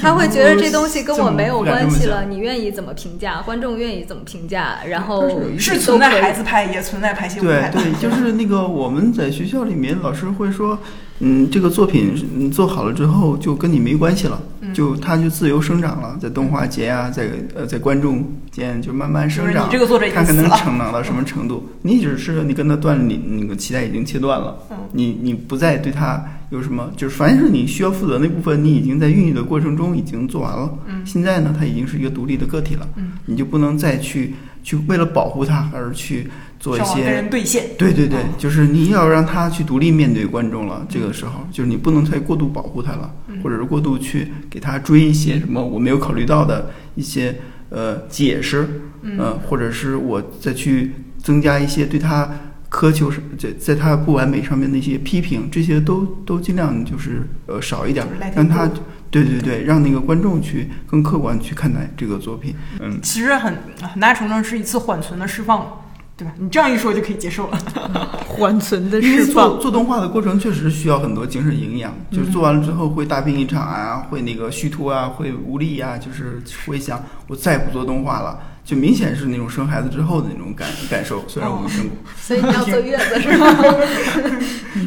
[0.00, 5.28] 他会觉得这东西跟我没有关系了，你愿意怎么评价，观众愿意怎么评价，然后
[5.58, 7.68] 是存在孩子派，也存在排泄物派。
[7.70, 10.78] 对对，就是那个我们在学校里面，老师会说，
[11.20, 19.78] 嗯，这个作品你做好了之后就跟你没关系了，嗯就它就自由生长了，在动画节啊，在呃在观众间就慢慢生长你这。
[19.78, 20.44] 个作者已经看看能。
[20.50, 21.66] 成长到什么程度？
[21.82, 30.70] 你只是你跟他断了，你那个脐带已经切断了，嗯你你不再对他有什么，就是凡是你需要负责那部分，你已经在孕育的过程中已经做完了。
[30.86, 36.28] 嗯现在呢，他已经是一个独立的个体了，嗯你就不能再去去为了保护他而去
[36.66, 37.64] 做一些人对线。
[37.78, 40.84] 对对就是你要让他去独立面对观众了。
[40.88, 47.36] 这个时候，就是你不能太过度保护他了，嗯或者是过度去给他追一些什么我没有考虑到的一些
[47.70, 48.68] 呃解释，
[49.02, 52.28] 嗯呃，或者是我再去增加一些对他
[52.68, 58.68] 苛求是在在他不完美上面的一些批评，这些都都尽量就是呃少一点让他
[59.08, 62.54] 对对对，让那个观众去更客观去看待这个作品。
[62.80, 65.85] 嗯，其实很很大程度上是一次缓存的释放，
[66.16, 66.32] 对吧？
[66.38, 67.58] 你这样一说就可以接受了。
[68.26, 83.46] 缓存的因为释放，做做动画的过程确实需要很多精神营养，嗯就是做完了之后会大病一场啊，会那个虚脱啊，会无力啊，就是会想我再也不做动画了，就明显是那种生孩子之后的那种感 感受，虽然我没生过，所以你要坐月子 是吗？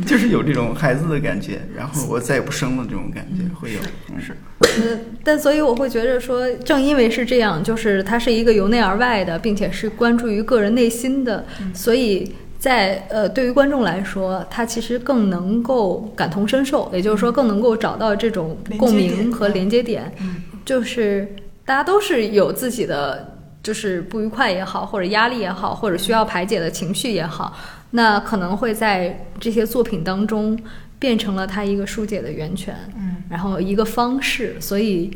[0.05, 3.79] 就是有这种孩子的感觉，然后我再也不生了这种感觉会有，
[4.13, 4.19] 嗯。
[4.19, 4.35] 是。
[4.59, 20.43] 呃，但所以我会觉得说，正因为是这样，就是它是一个由内而外的，并且是关注于个人内心的，所以在呃对于观众来说，他其实更能够感同身受，也就是说更能够找到这种共鸣和连接点，嗯。
[20.65, 23.38] 就是大家都是有自己的。
[23.61, 27.57] 就是不愉快也好，或者压力也好，或者需要排解的情绪也好，
[27.91, 30.57] 那可能会在这些作品当中
[30.97, 32.75] 变成了他一个疏解的源泉。
[32.95, 35.11] 嗯然后一个方式，所以，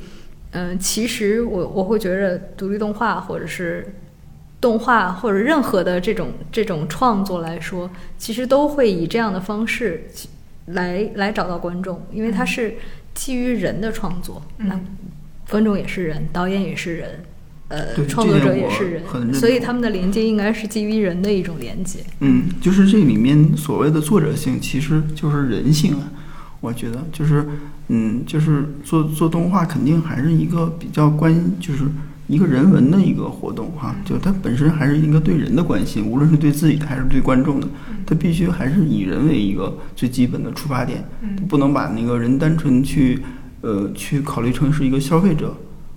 [0.52, 3.96] 嗯、其实我我会觉得独立动画或者是
[4.62, 10.08] 动画或者任何的这种这种创作来说，其实都会以这样的方式
[10.68, 12.76] 来来找到观众，因为它是
[13.16, 14.86] 基于人的创作，那嗯
[15.50, 17.24] 观众也是人，导演也是人。
[17.70, 22.00] 呃，对创作者也是人所以他们的连接应该是基于人的一种连接。
[22.20, 26.12] 嗯，就是这里面所谓的作者性，其实就是人性啊。
[26.62, 27.46] 我觉得就是，
[27.90, 31.84] 嗯，就是做做动画肯定还是一个比较关，就是
[32.28, 33.94] 一个人文的一个活动哈。
[34.06, 37.68] 就它本身还是一个对人的关心，无论是对自己的还是对观众的，
[38.06, 43.20] 它必须还是以人为一个最基本的出发点，嗯不能把那个人单纯去，
[43.60, 45.54] 呃，去考虑成是一个消费者，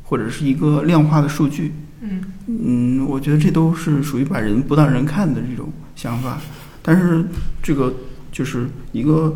[0.06, 1.74] 或者是一个量化的数据。
[2.00, 6.38] 嗯嗯，我觉得这都是属于把人不当人看的这种想法，
[6.82, 7.24] 但是
[7.62, 7.92] 这个
[8.30, 9.34] 就是一个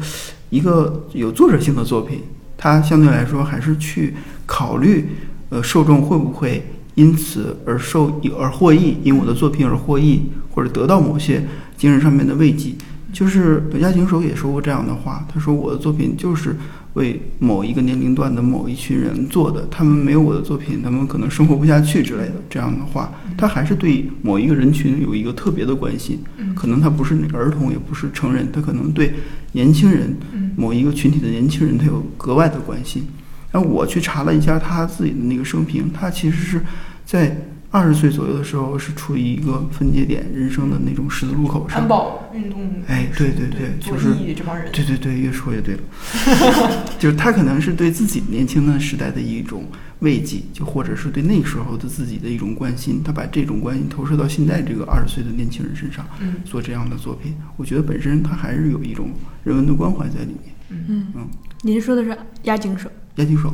[0.50, 2.20] 一个有作者性的作品，
[2.56, 4.14] 它相对来说还是去
[4.46, 5.08] 考虑，
[5.48, 11.42] 呃，受众会不会因此而受而获益，因我的作品而获益，或者得到某些
[11.76, 12.74] 精神上面的慰藉。
[13.12, 16.54] 就是本家行手也说过这样的话，他说我的作品就是
[16.94, 22.34] 为某一个年龄段的某一群人做的，他们没有我的作品，他们可能生活不下去之类的。
[22.48, 26.18] 这样的话，他还是对某一个人群有一个特别的关心，
[26.54, 29.14] 可能他不是那个儿童，也不是成人，他可能对
[29.52, 30.16] 年轻人
[30.56, 33.06] 某一个群体的年轻人，他有格外的关心。
[33.52, 36.60] 然后我去查了一下他自己的那个生平，他其实是
[37.04, 37.36] 在
[37.70, 41.88] 二十岁左右的时候是处于一个分界点、人生的那种十字路口上安。
[41.88, 45.82] 保运动，哎对对对就是这帮人，对对对，越说越对了，
[46.98, 49.64] 就是他可能是对自己年轻的时代的一种
[50.00, 59.10] 慰藉，就或者是对那个时候的自己的一种关心，他把这种关心投射到现在这个二十岁的年轻人身上，嗯做这样的作品，我觉得本身他还是有一种
[59.44, 60.54] 人文的关怀在里面。
[60.70, 61.28] 嗯嗯，
[61.62, 63.52] 您说的是押井守，押井守，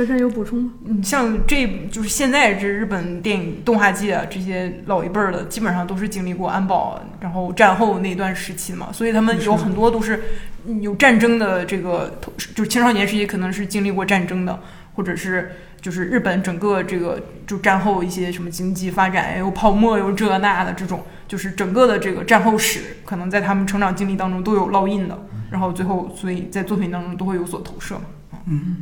[0.00, 0.72] 珊珊有补充吗？
[0.86, 10.22] 嗯，像这就是现在这日本电影动画界啊，这些老一辈儿的，基本上都是经历过安保，然后战后那段时期嘛，所以他们有很多都是
[10.66, 12.18] 嗯有战争的这个，
[12.54, 14.60] 就是青少年时期可能是经历过战争的，
[14.94, 25.18] 或者是就是日本整个这个就战后一些什么经济发展，又泡沫，又这那的这种，就是整个的这个战后史，可能在他们成长经历当中都有烙印的，
[25.50, 28.02] 然后最后所以在作品当中都会有所投射嘛。
[28.46, 28.76] 嗯，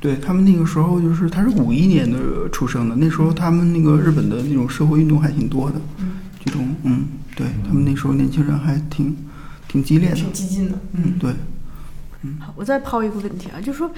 [0.00, 5.80] 对他们那个时候就是他是五一年的出生的，那时候他们那个日本的那种社会运动还挺多的，
[6.44, 7.04] 这种嗯，
[7.36, 9.14] 对他们那时候年轻人还挺
[9.68, 11.34] 挺激烈的，挺激进的，嗯，对。
[12.22, 13.90] 嗯好，我再抛一个问题啊，就是说，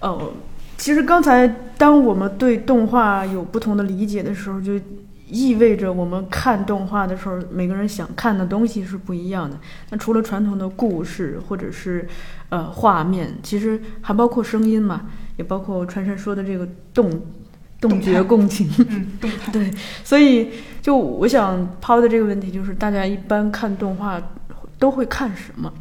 [0.00, 0.32] 呃，
[0.76, 4.78] 其实刚才当我们对动画有不同的理解的时候，就
[5.30, 9.56] 意味着我们看动画的时候，每个人想看的东西是不一样的。
[9.90, 12.08] 那除了传统的故事或者是
[12.48, 17.22] 呃画面，其实还包括声音嘛，也包括川山说的这个动
[17.80, 18.68] 动觉共情。
[18.78, 19.52] 嗯，动态。
[19.52, 19.70] 对，
[20.02, 20.50] 所以
[20.82, 24.20] 就我想抛的这个问题就是，大家一般看动画
[24.78, 25.72] 都会看什么，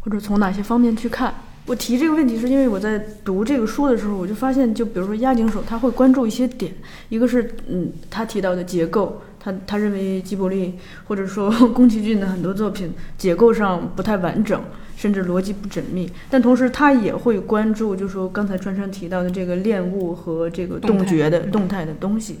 [0.00, 1.34] 或者从哪些方面去看？
[1.68, 6.72] 我提这个问题是因为我在读这个书的时候，我就发现，就比如说押井守，他会关注一些点，
[7.10, 10.76] 一个是嗯，他提到的结构，他他认为吉卜力
[11.06, 14.58] 或者说宫崎骏的很多作品结构上不太完整，
[14.96, 22.38] 甚至逻辑不缜密，但同时他也会关注，就是说刚才川川提到的这个恋物和这个动觉的嗯动态的东西。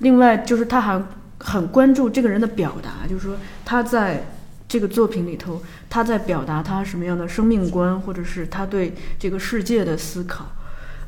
[0.00, 1.00] 另外就是他还
[1.38, 4.26] 很关注这个人的表达，就是说他在
[4.68, 10.52] 这个作品里头，他在表达他什么样的生命观，或者是他对这个世界的思考。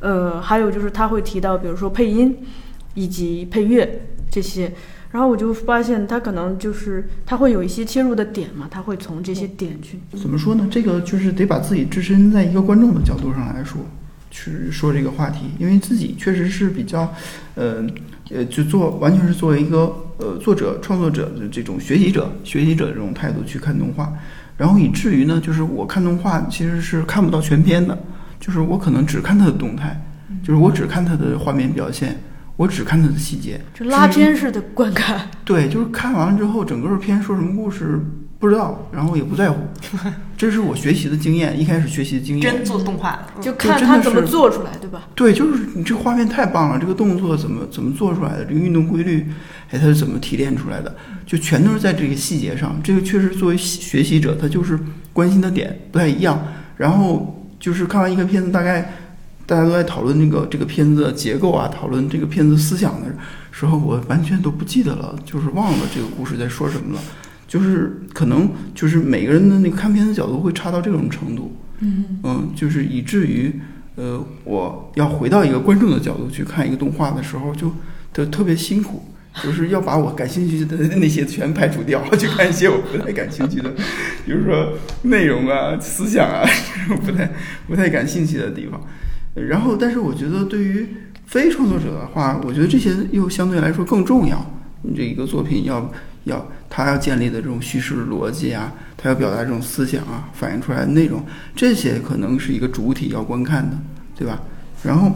[0.00, 2.36] 呃，还有就是他会提到，比如说配音
[2.94, 4.72] 以及配乐这些。
[5.10, 10.68] 然后我就发现他可能就是他会有一些切入的点嘛，他会从这些点去怎么说呢？
[10.70, 13.80] 这个就是得把自己置身在一个观众的角度上来说，
[14.30, 17.10] 去说这个话题，因为自己确实是比较，
[17.54, 17.82] 呃
[18.30, 24.12] 呃，就做完全是作为一个呃作者、创作者的这种学习者、学习者这种态度去看动画，
[24.56, 27.96] 然后以至于呢，就是我看动画其实是看不到全片的，
[28.38, 29.98] 就是我可能只看它的动态，
[30.42, 32.18] 就是我只看它的画面表现，
[32.56, 35.28] 我只看它的细节，就拉片式的观看。
[35.44, 37.98] 对，就是看完了之后，整个片说什么故事
[38.40, 39.56] 不知道，然后也不在乎，
[40.38, 42.64] 这是我学习的经验，一开始学习的经验真。
[42.64, 45.08] 做动画就看他怎么做出来，对吧？
[45.16, 49.26] 对，就是你这画面太棒了，这个动作怎么怎么做出来的，这个运动规律，
[49.70, 50.94] 哎，它是怎么提炼出来的，
[51.26, 52.80] 就全都是在这个细节上。
[52.84, 54.78] 这个确实作为学习者，他就是
[55.12, 56.40] 关心的点不太一样。
[56.76, 58.94] 然后就是看完一个片子，大概
[59.46, 63.08] 大家都在讨论这个这个片子的结构啊，讨论这个片子思想的
[63.50, 67.00] 时候，我完全都不记得了，就是忘了这个故事在说什么了。
[67.48, 73.52] 就是可能就是每个人的那个看片的角度会差到这种程度，嗯就是以至于
[73.96, 77.72] 呃，我要回到一个观众的角度去看一个动画的时候，就
[78.12, 79.02] 特特别辛苦，
[79.42, 83.70] 就是要把我感兴趣的那些全排除掉，去看一些我不太感兴趣的，
[84.24, 86.44] 比如说内容啊、思想啊
[86.86, 87.32] 这种 不太
[87.66, 88.80] 不太感兴趣的地方。
[89.34, 90.86] 然后，但是我觉得对于
[91.26, 94.44] 非创作者的话，我觉得这些又相对来说更重要。
[94.82, 95.92] 你这一个作品要
[96.24, 101.24] 要他要建立的这种叙事逻辑啊，他要表达这种思想啊，反映出来的内容，
[101.56, 103.76] 这些可能是一个主体要观看的，
[104.16, 104.40] 对吧？
[104.82, 105.10] 然后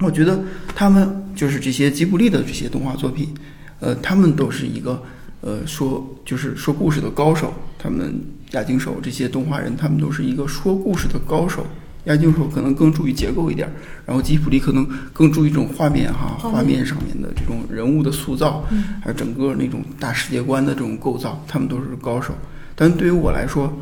[0.00, 0.42] 我觉得
[0.74, 3.32] 他们就是这些吉卜力的这些动画作品，
[3.80, 5.02] 呃，他们都是一个
[5.40, 8.20] 呃说就是说故事的高手，他们
[8.52, 11.66] 亚井守这些动画人，他们都是一个说故事的高手。
[12.04, 13.72] 押井守可能更注意结构一点儿，
[14.04, 18.64] 然后吉普力可能更注意这种画面哈，画面上面的这种人物的塑造，
[19.02, 22.34] 还有整个那种大世界观的这种构造，他们都是高手。
[22.74, 23.72] 但对于我来说，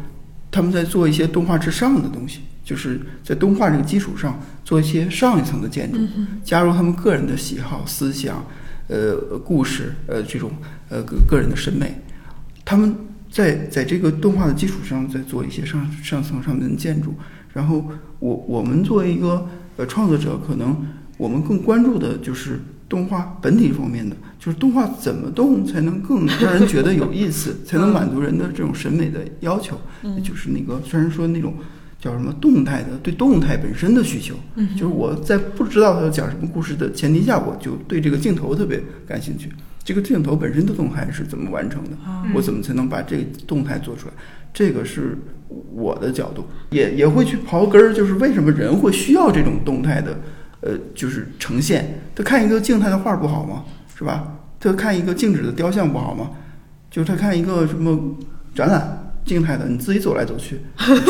[0.50, 5.98] 他们在做一些动画之上的东西，就是在动画这个基础上做一些上一层的建筑，
[6.44, 8.44] 加入他们个人的喜好、思想、
[8.86, 10.52] 呃故事、呃这种
[10.88, 11.92] 呃个个人的审美。
[12.64, 12.94] 他们
[13.28, 17.12] 在在这个动画的基础上再做一些上上层上面的建筑。
[17.52, 17.84] 然后
[18.18, 19.46] 我我们作为一个
[19.76, 20.76] 呃创作者，可能
[21.18, 29.78] 我们更关注的就是动画本体方面的，就是动画怎么动才能更让人觉得有意思， 才能满足人的这种审美的要求。
[30.22, 31.54] 就是那个虽然说那种
[32.00, 34.34] 叫什么动态的，对动态本身的需求，
[34.74, 39.50] 就是我在不知道他要讲什么故事的前提下，我就对这个镜头特别感兴趣。
[39.84, 41.90] 这个镜头本身的动态是怎么完成的？
[42.34, 44.14] 我怎么才能把这个动态做出来？
[44.52, 45.16] 这个是
[45.74, 50.18] 我的角度，也也会去刨根儿，就是为什么人会需要这种动态的，
[50.60, 52.00] 呃，就是呈现。
[52.14, 53.64] 他看一个静态的画不好吗？
[53.96, 54.38] 是吧？
[54.60, 56.30] 他看一个静止的雕像不好吗？
[56.90, 58.16] 就是他看一个什么
[58.54, 60.60] 展览，静态的，你自己走来走去，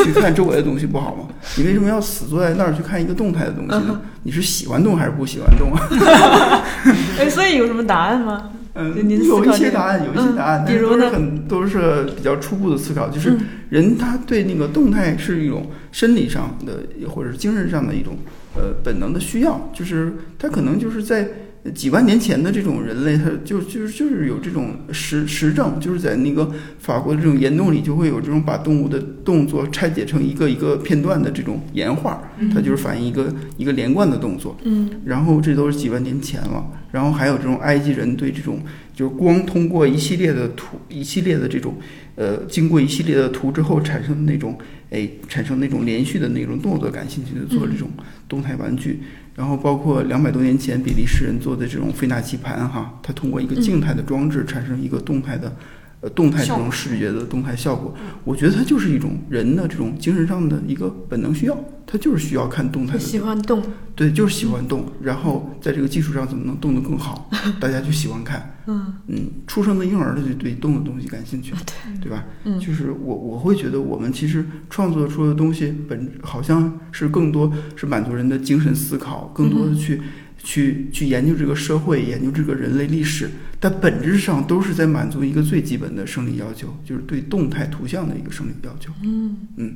[0.03, 1.27] 去看周围的东西不好吗？
[1.57, 4.01] 你为什么要死坐在那儿去看一个动态的东西呢？
[4.23, 6.63] 你是喜欢动还是不喜欢动啊？
[7.19, 8.51] 哎，所以有什么答案吗？
[8.75, 13.37] 嗯，有一些答案，有一些答案，嗯但是都是很都是比较初步的思考，就是
[13.69, 18.17] 人他对那个动态是一种生理上的或者是精神上的一种
[18.55, 21.27] 呃本能的需要，就是他可能就是在
[21.73, 32.21] 几万年前的这种人类，他就就是就是有这种实实证，就是在那个法国的这种岩洞里就会有这种把动物的动作拆解成一个一个片段的这种岩画，
[32.53, 34.57] 它就是反映一个一个连贯的动作。
[34.63, 38.59] 嗯然后这都是几万年前了，然后还有这种埃及人对这种
[38.93, 41.75] 就是光通过一系列的图，一系列的这种
[42.15, 44.57] 呃，经过一系列的图之后产生的那种
[44.91, 47.89] 哎，产生那种连续的那种动作感兴趣的做这种
[48.27, 48.99] 动态玩具，
[49.35, 55.55] 然后包括两百多年前比利时人做的这种费纳棋盘哈，它通过一个静态的装置产生一个动态的。
[56.03, 57.95] 呃，动态这种视觉的动态效果，
[58.25, 63.63] 我觉得它就是一种人的这种精神上的一个本能需要，它就是需要看动态的喜欢动，
[63.95, 68.57] 对，就是喜欢动，然后在这个基础上怎么能动得更好， 大家就喜欢看。
[68.67, 68.93] 嗯。
[69.07, 71.53] 嗯，出生的婴儿他就对动的东西感兴趣，
[72.01, 72.25] 对吧？
[72.43, 72.59] 嗯。
[72.59, 80.01] 就是我我会觉得我们其实创作出的东西本好像是更多是满足人的精神思考，更多的去、
[80.43, 83.29] 去去研究这个社会，研究这个人类历史，
[83.59, 88.91] 但本质上都是在满足一个最基本的生理要求，就是对动态图像的一个生理要求。
[89.03, 89.75] 嗯嗯，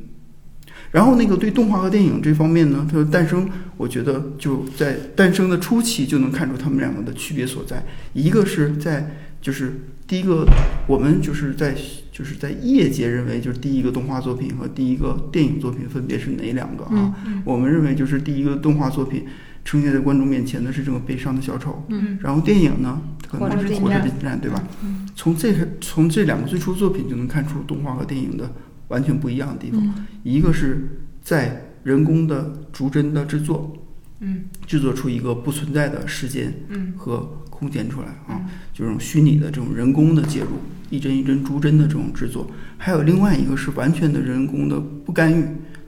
[0.91, 7.83] 然后那个对动画和电影这方面呢，它的诞生，我觉得就在诞生的初期就能看出它们两个的区别所在。
[8.13, 9.71] 一个是在就是
[10.05, 10.45] 第一个，
[10.85, 11.73] 我们就是在
[12.11, 17.15] 就是在业界认为就是第一个动画作品和第一个电影作品分别是哪两个啊？
[17.45, 19.25] 我们认为就是第一个动画作品
[19.67, 24.63] 呈现在观众面前的是这个悲伤的小丑，嗯，然后电影呢可能是火车火车进站，对吧？
[24.81, 25.05] 嗯。
[25.13, 28.49] 从这从这两个最初作品就能看出动画和电影的
[28.87, 30.07] 完全不一样的地方。
[30.23, 33.75] 一个是在人工的逐帧的制作，
[34.21, 36.93] 嗯，制作出一个不存在的时间嗯。
[36.95, 38.39] 和空间出来啊，
[38.71, 40.59] 就这种虚拟的这种人工的介入，
[40.89, 42.49] 一帧一帧逐帧的这种制作。
[42.77, 45.43] 还有另外一个是完全的人工的不干预，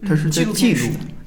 [0.05, 0.79] 它是在记录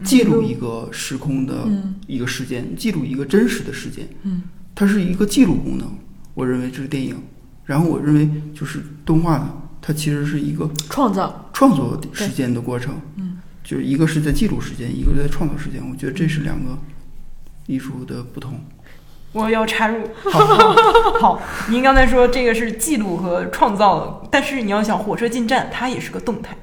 [0.02, 4.08] 记录一个时空的嗯一个时间，记录一个真实的事件。
[4.22, 4.42] 嗯，
[4.74, 5.88] 它是一个记录功能，
[6.34, 7.16] 我认为这是电影。
[7.64, 13.00] 然后我认为就是动画呢，它其实是一个创造，创作时间的过程。
[13.16, 15.80] 嗯，就是一个是在记录时间，一个是在创造时间。
[15.88, 16.76] 我觉得这是两个
[17.66, 18.60] 艺术的不同。
[19.30, 20.08] 我要插入。
[20.30, 20.40] 好，
[21.20, 26.56] 好，您刚才说这个是记录和创造，但是你要想火车进站，它也是个动态。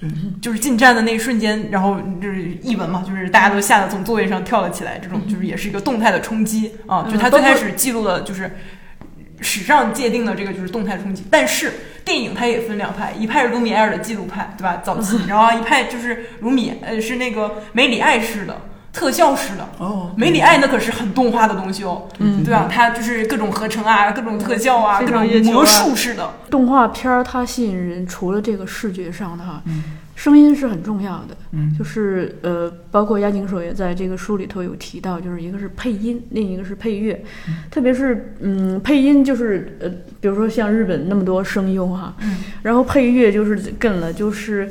[0.00, 0.08] 对，
[0.40, 7.04] 就是进站的那一瞬间，然后就是译文嘛，就是大家都吓得从座位上跳了起来，这种就是也是一个动态的冲击啊。
[7.06, 8.50] 嗯就他最开始记录的就是
[9.40, 11.72] 史上界定的这个就是动态冲击，但是
[12.04, 14.80] 电影它也分两派，一派是卢米埃尔的记录派，对吧？
[14.82, 18.56] 早期， 然后一派就是卢米呃是那个梅里爱式的
[18.92, 19.68] 特效式的。
[19.78, 22.44] 哦，梅里爱那可是很动画的东西哦，嗯。
[22.44, 22.68] 对啊？
[22.70, 29.62] 它就是各种合成啊，各种特效啊，各种魔术式的，动画片儿它吸引人，除了这个视觉上的哈，
[30.14, 31.36] 声音是很重要的。
[31.52, 31.74] 嗯。
[31.78, 37.22] 就是呃，包括押井守也在这个书里头有提到，就是一个是配音，另一个是配乐，
[37.70, 39.88] 特别是嗯，配音就是呃，
[40.20, 42.38] 比如说像日本那么多声优哈，嗯。
[42.62, 44.70] 然后配乐就是跟了，就是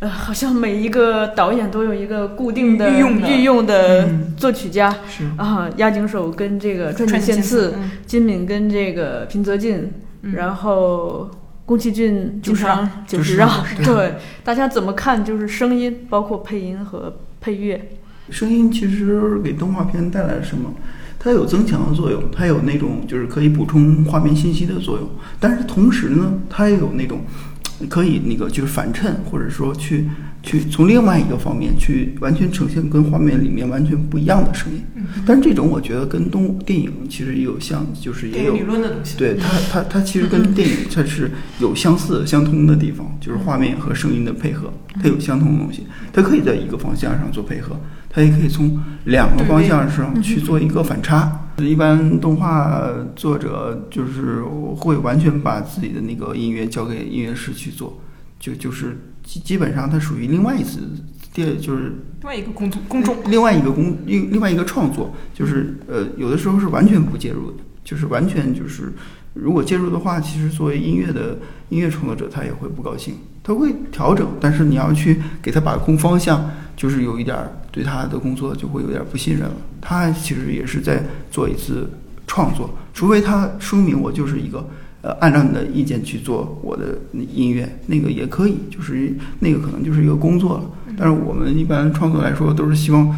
[0.00, 3.28] 呃，好像每一个导演都有一个固定的御用的。
[3.28, 4.34] 御用的嗯。
[4.36, 4.94] 作曲家。
[5.08, 5.24] 是。
[5.38, 7.90] 啊，押井守跟这个川川井宪次，嗯。
[8.04, 9.90] 金敏跟这个平泽进，
[10.22, 10.34] 嗯。
[10.34, 11.30] 然后
[11.64, 13.50] 宫崎骏经常让久石让
[13.84, 14.16] 对。
[14.44, 15.24] 大家怎么看？
[15.24, 17.92] 就是声音，包括配音和配乐，
[18.28, 20.74] 声音其实给动画片带来了什么？
[21.18, 25.08] 它有增强的作用，它有那种就是可以补充画面信息的作用，
[25.40, 27.20] 但是同时呢，它也有那种
[27.88, 30.06] 可以那个就是反衬，或者说去
[30.42, 34.82] 去从另外一个方面去完全呈现跟画面里面完全不一样的声音。
[35.26, 39.16] 但是这种我觉得跟动电影其实也有相，就是也有理论的东西。
[39.18, 45.86] 对它，它它其实跟 电影它是有相似、相通的地方，就是画面和声音的配合，它有相通的东西。
[46.12, 47.78] 它可以在一个方向上做配合，
[48.16, 51.38] 它也可以从两个方向上去做一个反差。
[51.58, 52.80] 一般动画
[53.14, 54.42] 作者就是
[54.74, 58.00] 会完全把自己的那个音乐交给音乐师去做，
[58.40, 60.80] 就就是基基本上它属于另外一次。
[61.34, 68.94] 第二就是另外一个工作工种，另外一个工另另外一个创作，就是呃，有的时候是完全不介入的，就是完全就是，
[69.34, 71.38] 如果介入的话，其实作为音乐的
[71.68, 79.56] 音乐创作者，他也会不高兴，他会调整，但是你要去给他把控方向，就是有一点儿对他的工作就会有点儿不信任了。
[79.80, 81.90] 他其实也是在做一次
[82.26, 84.68] 创作，除非他说明我就是一个。
[85.02, 90.64] 呃，按照你的意见去做我的音乐，那个也可以，就是那个可能就是一个工作了。
[90.98, 93.14] 但是我们一般创作来说，都是希望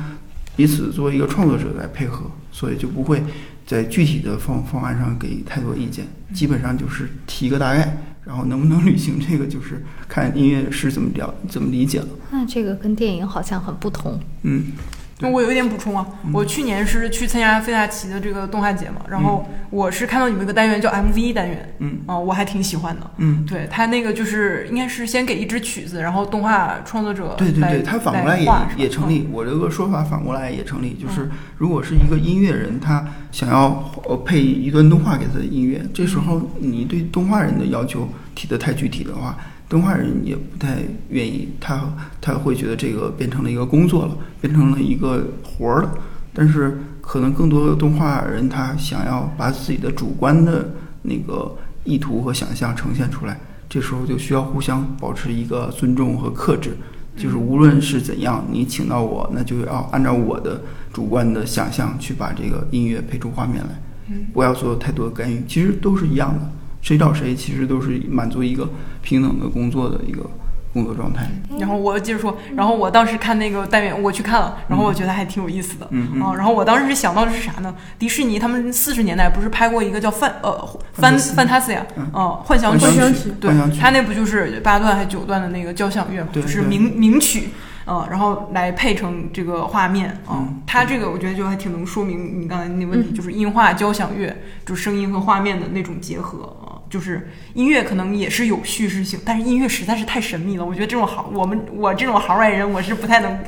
[0.54, 3.22] 彼此作为一个创作者来配合，所以就不会
[3.68, 12.08] 在具体的方方案上给太多意见，基本上就是提个大概，然后能不能履行这个，就是看音乐是怎么了怎么理解了。
[12.30, 14.18] 那这个跟电影好像很不同。
[14.44, 14.72] 嗯，
[15.20, 29.28] 那我有一点补充啊，我去年是去参加费大奇的这个动画节嘛，然后我是看到你们一个单元叫 MV 单元，嗯，啊，我还挺喜欢的，嗯，对他那个就是应该是先给一支曲子，然后动画创作者来对对对，他反过来也也成立。
[29.32, 39.36] 我这个说法反过来也成立，就是如果是一个音乐人，他想要呃配一段动画给他的音乐，这时候你对动画人的要求提的太具体的话，
[39.68, 40.78] 动画人也不太
[41.10, 45.90] 愿意，他他会觉得这个变成了一个工作了，变成了一个活儿了。
[46.32, 50.70] 但是可能更多的动画人他想要把自己的主观的
[51.02, 51.54] 那个
[51.84, 53.38] 意图和想象呈现出来，
[53.68, 56.76] 这时候就需要互相保持一个尊重和克制。
[57.16, 60.62] 就是无论是怎样，你请到我，那就要按照我的
[60.92, 65.42] 主观的想象去把这个音乐配出画面来，不要做太多的干预。
[65.48, 66.48] 其实都是一样的，
[66.80, 68.68] 谁找谁其实都是满足一个
[69.02, 70.28] 平等的工作的一个
[70.72, 71.28] 工作状态。
[71.58, 77.74] 然后我接着说，然后我当时看那个单元，我去看了，然后我觉得还挺有意思的，嗯嗯啊，然后我当时想到的是啥呢？
[77.98, 81.80] 迪士尼他们四十年代不是拍过一个叫范呃范 Fantasia，
[82.12, 87.48] 呃幻想曲幻想曲，对幻想，曲他那不就是八段还九段的那个交响乐嘛，就是名名曲。
[87.88, 96.67] 啊，然后来配成这个画面啊，嗯它这个我觉得就还挺能说明你刚才那问题，就是音画交响乐，就是声音和画面的那种结合啊。
[96.88, 100.64] 就是音乐可能也是有叙事性，但是音乐实在是太神秘了。
[100.64, 103.38] 我觉得这种行，我们我这种行外人，我是不太能，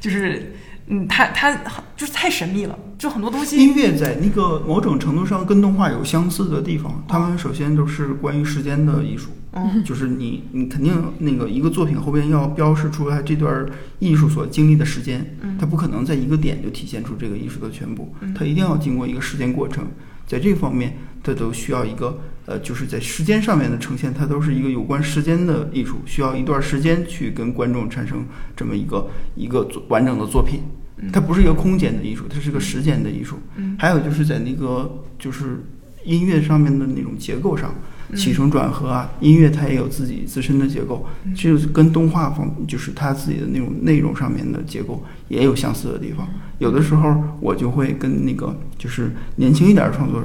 [0.00, 0.54] 就是
[0.88, 1.54] 嗯，他他
[1.96, 13.66] 就是太神秘了，就很多东西音乐在那个某种程度上跟动画有相似的地方，他们首先都是关于时间的艺术，嗯，就是你你肯定那个一个作品后边要标示出来这段
[13.98, 15.56] 艺术所经历的时间，嗯。
[15.58, 19.86] 它不可能在一个点就体现出这个艺术的全部，它一定要经过一个时间过程，
[20.26, 28.24] 在这方面它都需要一个呃，就是在时间上面的呈现，它都是一个有关时间的艺术，需要一段时间去跟观众产生
[28.54, 30.60] 这么一个一个完整的作品。
[31.12, 33.38] 它不是一个空间的艺术，它是个时间的艺术。
[33.56, 35.62] 嗯还有就是在那个就是
[36.04, 37.74] 音乐上面的那种结构上，
[38.14, 46.28] 起承转合啊，音乐它也有自己自身的结构，这就是跟动画方就是它自己的那种内容上面的结构也有相似的地方。
[46.58, 50.22] 有的时候我就会跟那个就是年轻一点的创作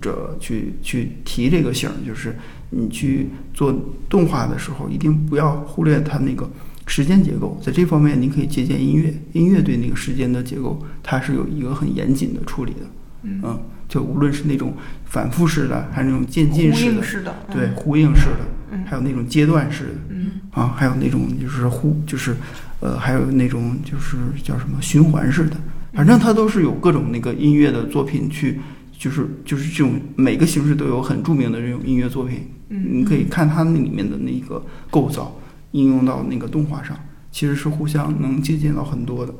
[0.00, 2.36] 者去去提这个醒儿，就是
[2.70, 3.74] 你去做
[4.08, 6.48] 动画的时候，一定不要忽略它那个。
[6.86, 12.80] 时间结构，在这方面您可以借鉴音乐，音乐对那个时间的结构，它是有一个很严谨的处理的。
[13.22, 13.58] 嗯
[13.88, 14.74] 就无论是那种
[15.04, 18.40] 反复式的，还是那种渐进式的，应式的，对，嗯呼应式的，
[18.72, 18.84] 嗯。
[18.86, 20.30] 还有那种阶段式的，嗯。
[20.50, 22.34] 啊，还有那种就是呼，就是
[22.80, 25.56] 呃，还有那种就是叫什么循环式的，
[25.92, 28.60] 反正它都是有各种那个音乐的作品去，
[28.98, 32.86] 就是就是这种每个形式都有很著名的这种音乐作品，嗯。
[32.90, 35.36] 你可以看它那里面的那个构造
[35.72, 36.96] 应用到那个动画上，
[37.30, 39.34] 其实是互相能借鉴到很多的。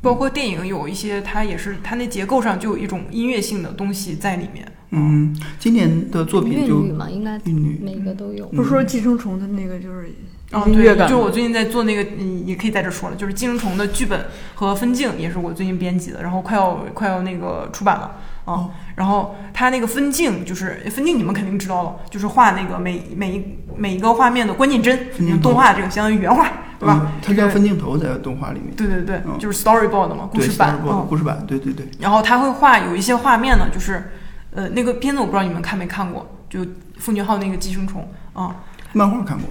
[0.00, 4.66] 包括电影有一些，它也是它那结构上就有一种音乐性的东西在里面。
[4.90, 8.46] 嗯，今年的作品就韵律嘛，应该韵律，每个都有。
[8.46, 10.10] 不是说寄生虫的那个就是
[10.50, 18.16] 哦，对，音乐感吗，就是我最近在做那个，嗯，也可以在这说了，就是《寄生虫》的剧本和分镜也是我最近编辑的，然后快要快要那个出版了
[18.48, 18.52] 啊。
[18.52, 23.44] 哦然后它那个分镜就是分镜，你们肯定知道了，就是画那个每每一
[23.76, 26.48] 每一个画面的关键帧，分镜动画这个相当于原画，
[26.80, 27.02] 对吧？
[27.04, 31.06] 嗯它叫分镜头在动画里面，对对对，嗯就是 storyboard 嘛，故对事版 storyboard 啊。
[31.08, 31.88] 故事版，对对对。
[32.00, 34.10] 然后他会画有一些画面呢，就是
[34.52, 38.56] 呃那个片子我不知道你们看没看过，就奉俊昊那个寄生虫啊，
[38.94, 39.48] 漫画看过，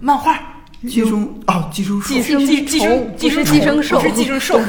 [0.00, 0.36] 漫画
[0.88, 4.60] 寄生哦，寄生兽寄生寄寄生寄生不是寄生兽是寄生兽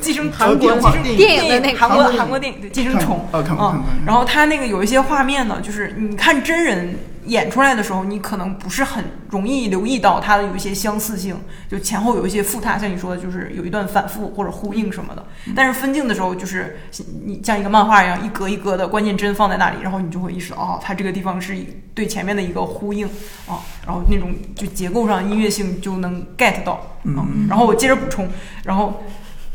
[0.00, 6.94] 寄生韩国寄生电电影的那个韩国韩国电影对寄生虫看过哦看过看过嗯然后它那个有一些画面呢，就是你看真人
[7.28, 11.38] 演出来的时候，你可能不是很容易留意到它的有一些相似性，
[11.70, 15.24] 就前后有一些复沓，像你说的，就是有一段反复或者呼应什么的。
[15.54, 16.80] 但是分镜的时候，就是
[17.24, 21.56] 你像一个漫画一样，一格一格的关键帧放在那里，然后你就会意识到，哦，它这个地方是
[21.94, 23.06] 对前面的一个呼应
[23.46, 26.96] 啊，然后那种就结构上音乐性就能 get 到。
[27.04, 28.28] 嗯然后我接着补充，
[28.64, 29.02] 然后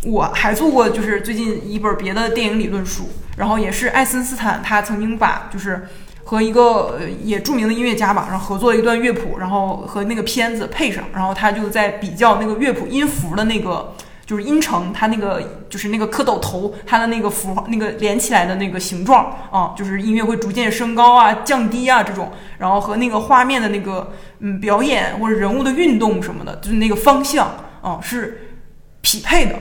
[0.06, 5.88] 我还做过就是最近一本别的电影理论书，然后也是爱森斯坦他曾经把就是
[6.34, 13.94] 和一个呃也著名的音乐家吧，然后合作了一段乐谱，然后和那个片子配上，然后他就在比较那个乐谱音符的那个。
[14.26, 28.56] 就是音程，它那个就是那个蝌蚪头，它的那个符号，那个连起来的那个形状啊，就是音乐会逐渐升高啊、降低啊这种，然后和那个画面的那个嗯表演或者人物的运动什么的，就是那个方向啊是
[29.02, 29.56] 匹配的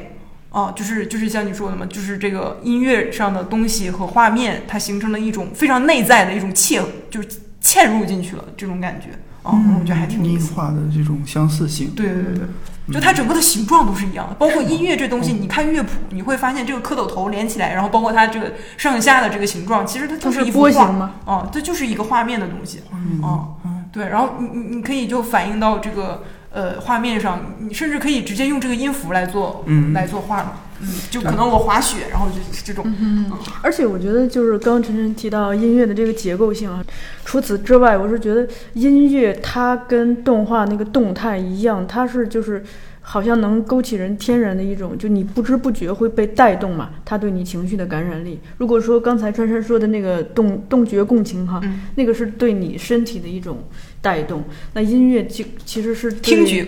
[0.53, 7.29] 啊，就是就是像你说的嘛，就是这个音乐上的东西和画面，它形成了一种非常内在的一种切，就是
[7.63, 9.09] 嵌入进去了这种感觉
[9.43, 10.53] 啊，我觉得还挺有意音思。
[10.55, 11.91] 画的这种相似性。
[11.97, 21.15] 对对对对，就它整个的形状都是一样的，包括音乐这东西，你看乐谱，你会发现这个蝌蚪头连起来，然后包括它这个上下的这个形状，其实它就是一幅画波形吗？
[21.25, 22.81] 哦，这就是一个画面的东西。
[23.23, 23.55] 哦，
[23.91, 30.53] 对，然后你你你可以就反映到这个呃画面上，你甚至可以直接用这个音符来做嗯来做画嘛。
[30.85, 32.35] 嗯，就可能我滑雪，然后就
[32.65, 32.85] 这种。
[32.99, 33.31] 嗯
[33.63, 36.85] 而且我觉得就是刚刚晨晨提到音乐的这个结构性啊，
[37.25, 42.65] 除此之外，我是觉得音乐它跟动画那个动态一样，它是就是
[43.01, 48.41] 好像能勾起人天然的一种，就你不知不觉会被带动嘛，它对你情绪的感染力。
[48.59, 53.59] 如果说刚才川川说的那个动动觉共情哈，嗯那个是对你身体的一种
[54.03, 54.45] 带动，
[54.75, 56.67] 那音乐其其实是听觉，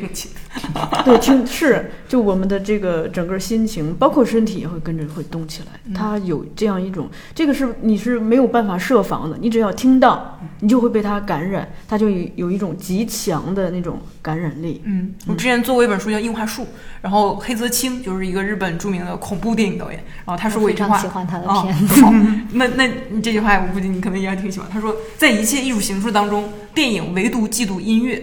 [1.04, 5.80] 对，听是就我们的这个整个心情，包括身体也会跟着会动起来。
[5.86, 14.80] 嗯它有这样一种，这个是你是没有办法设防的，你只要听到，你就会被它感染，它就有有一种极强的那种感染力。
[14.84, 16.62] 嗯，我之前做过一本书叫《樱花树》，
[17.02, 22.00] 然后黑泽清就是一个日本著名的恐怖电影导演，然后他说过一非句话，常喜欢他的啊片子。
[22.02, 22.12] 好，
[22.52, 24.68] 那那你这句话我估计你可能也挺喜欢。
[24.70, 28.22] 他说，在一切艺术形式当中，电影唯独嫉妒音乐。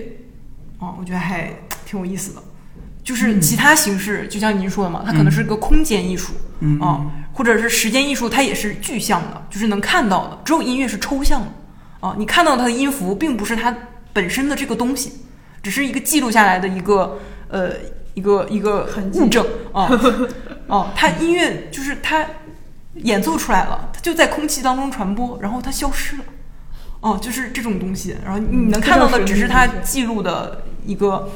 [0.79, 1.51] 哦，我觉得还
[1.91, 2.41] 挺有意思的。
[3.03, 7.01] 就是其他形式，就像您说的嘛，它可能是个空间艺术，嗯啊，
[7.33, 10.39] 或者是时间艺术，它也是具象的，就是能看到的。
[10.45, 11.47] 只有音乐是抽象的，
[11.99, 13.75] 啊，你看到它的音符，并不是它
[14.13, 15.13] 本身的这个东西，
[15.63, 17.19] 只是一个记录下来的一个
[17.49, 17.71] 呃
[18.13, 19.89] 一个一个物证啊
[20.67, 22.23] 哦， 它音乐就是它
[22.93, 26.23] 演奏出来了，它就在空气当中传播，然后它消失了。
[26.99, 31.27] 哦，就是这种东西，然后你能看到的只是它记录的一个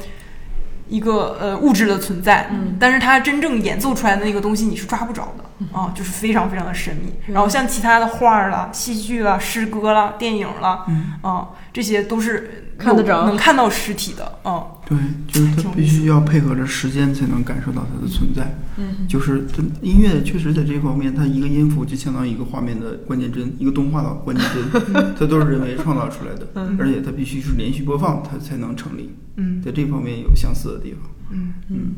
[0.88, 2.76] 一个呃物质的存在，嗯。
[2.78, 7.14] 但是它真正演奏出来的那个东西你是抓不着的啊，就是非常非常的神秘。
[7.32, 10.84] 然后像其他的画儿啦、戏剧啦、诗歌啦、电影啦，
[11.22, 13.24] 啊，这些都是看得着。
[13.26, 18.54] 能看到实体的，嗯，对，就是它必须要配合着时间才能感受到它的存在。
[18.76, 29.10] 嗯，就是它音乐确实在这方面，它一个音符就相当于一个画面的关键帧，一个动画的关键帧，它都是人为创造出来的，嗯而且它必须是连续播放，它才能成立。
[29.34, 31.00] 嗯在这方面有相似的地方。
[31.32, 31.94] 嗯嗯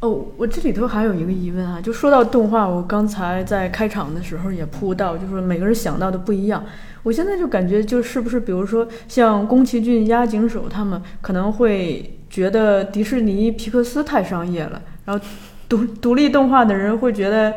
[0.00, 6.62] 哦，我这里头还有一个疑问啊，就说到动画，我刚才在开场的时候也铺到，就是每个人想到的不一样。
[7.04, 15.24] 我现在就感觉，就是不是，比如说像宫崎骏、押井守他们，可能会觉得迪士尼、皮克斯太商业了，然后
[15.68, 17.54] 独独立动画的人会觉得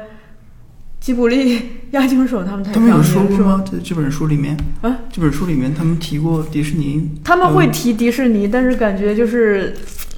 [0.99, 3.63] 吉卜力、 押井守他们太商业了，他们有说过是吗？
[3.65, 3.77] 这？
[3.79, 9.73] 这本书里面啊，这本书里面他们提过迪士尼，他们会嗯提迪士尼，但是感觉就是，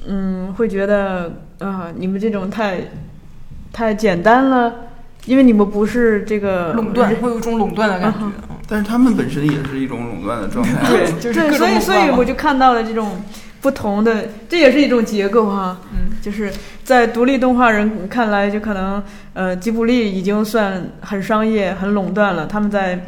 [0.06, 2.80] 嗯，会觉得啊、你们这种太
[3.72, 4.74] 太简单了，
[5.26, 8.32] 因为你们不是这个垄断会有一种垄断的感觉，嗯
[8.70, 10.88] 但是他们本身也是一种垄断的状态。
[10.88, 13.20] 对，就是对，所以所以我就看到了这种
[13.60, 15.78] 不同的，这也是一种结构哈。
[15.92, 16.50] 嗯，就是
[16.84, 19.02] 在独立动画人看来，就可能
[19.34, 23.04] 呃，吉卜力已经算很商业、很垄断了，他们在。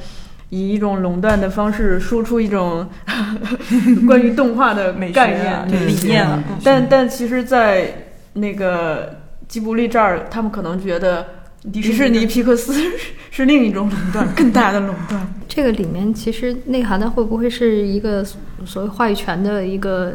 [0.55, 2.87] 以一种垄断的方式输出一种
[4.07, 8.05] 关于动画的美学概念、啊理念了嗯但但其实，在
[8.35, 9.17] 那个
[9.49, 11.27] 吉卜力这儿，他们可能觉得
[11.73, 12.75] 迪士尼、皮克斯
[13.33, 15.35] 是另一种垄断，更大的垄断。
[15.55, 18.25] 这个里面其实内涵的会不会是一个
[18.65, 20.15] 所谓话语权的一个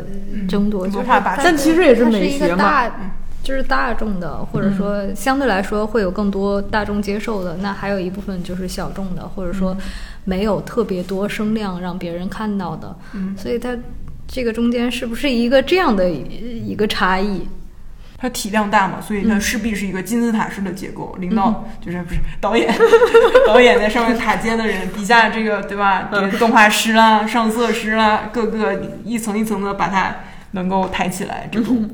[0.50, 0.88] 争夺？
[0.88, 2.92] 就是但其实也是美学嘛
[3.44, 7.58] 就是大众的，或者说相对来说会有更多大众接受的。
[7.58, 9.78] 那还有一部分就是小众的，或者说
[10.26, 12.96] 没有特别多声量让别人看到的。
[13.14, 13.78] 嗯所以它
[14.28, 17.48] 这个中间是不是一个这样的一个差异？
[18.18, 21.15] 它体量大嘛，所以它势必是一个金字塔式的结构。
[21.20, 22.68] 领导就是不是导演，
[23.45, 26.09] 导演在上面塔尖的人，底下这个对吧？
[26.11, 30.15] 这个动画师啦、上色师啦，各个一层一层的把它
[30.51, 31.88] 能够抬起来，这种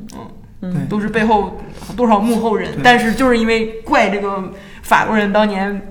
[0.61, 1.59] 嗯，对都是背后
[1.97, 2.69] 多少幕后人。
[2.81, 5.81] 但是就是因为怪这个法国人当年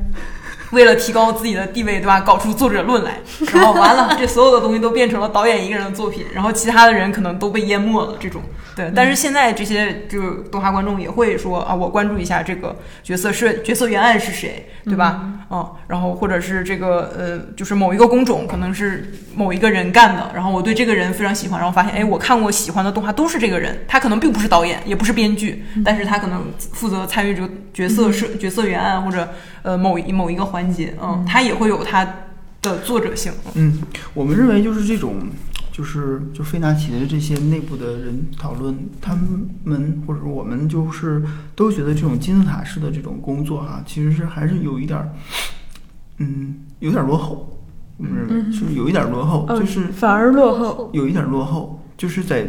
[0.73, 2.21] 为了提高自己的地位，对吧？
[2.21, 3.21] 搞出作者论来，
[3.55, 8.17] 然后完了，这所有的东西都变成了导演一个人的作品，然后其他的人可能都被淹没了。
[8.19, 8.43] 这种
[8.75, 15.21] 对，但是现在这些就是动画观众也会说啊，我关注一下这个角色是角色原案是谁，对吧？
[15.51, 29.29] 嗯，然后或者是这个呃，就是某一个工种可能是某一个人干的，然后我对这个人非常喜欢，然后发现哎，我看过喜欢的动画都是这个人，他可能并不是导演，也不是编剧，但是他可能负责参与这个角色设角色原案或者
[29.63, 32.05] 呃某一某一个环节，嗯，它也会有它
[32.61, 33.33] 的作者性。
[33.55, 33.81] 嗯，
[34.15, 35.17] 我们认为就是这种，
[35.73, 39.17] 就是就费纳奇的这些内部的人讨论，他
[39.65, 41.23] 们或者说我们就是
[41.55, 45.11] 都觉得这种金字塔式的这种工作哈，其实是还是有一点儿，
[46.19, 47.49] 嗯，有点儿落后。
[47.99, 50.91] 我们认为是有一点儿落后，就是反而落后。
[50.93, 52.49] 有一点落后，就是在，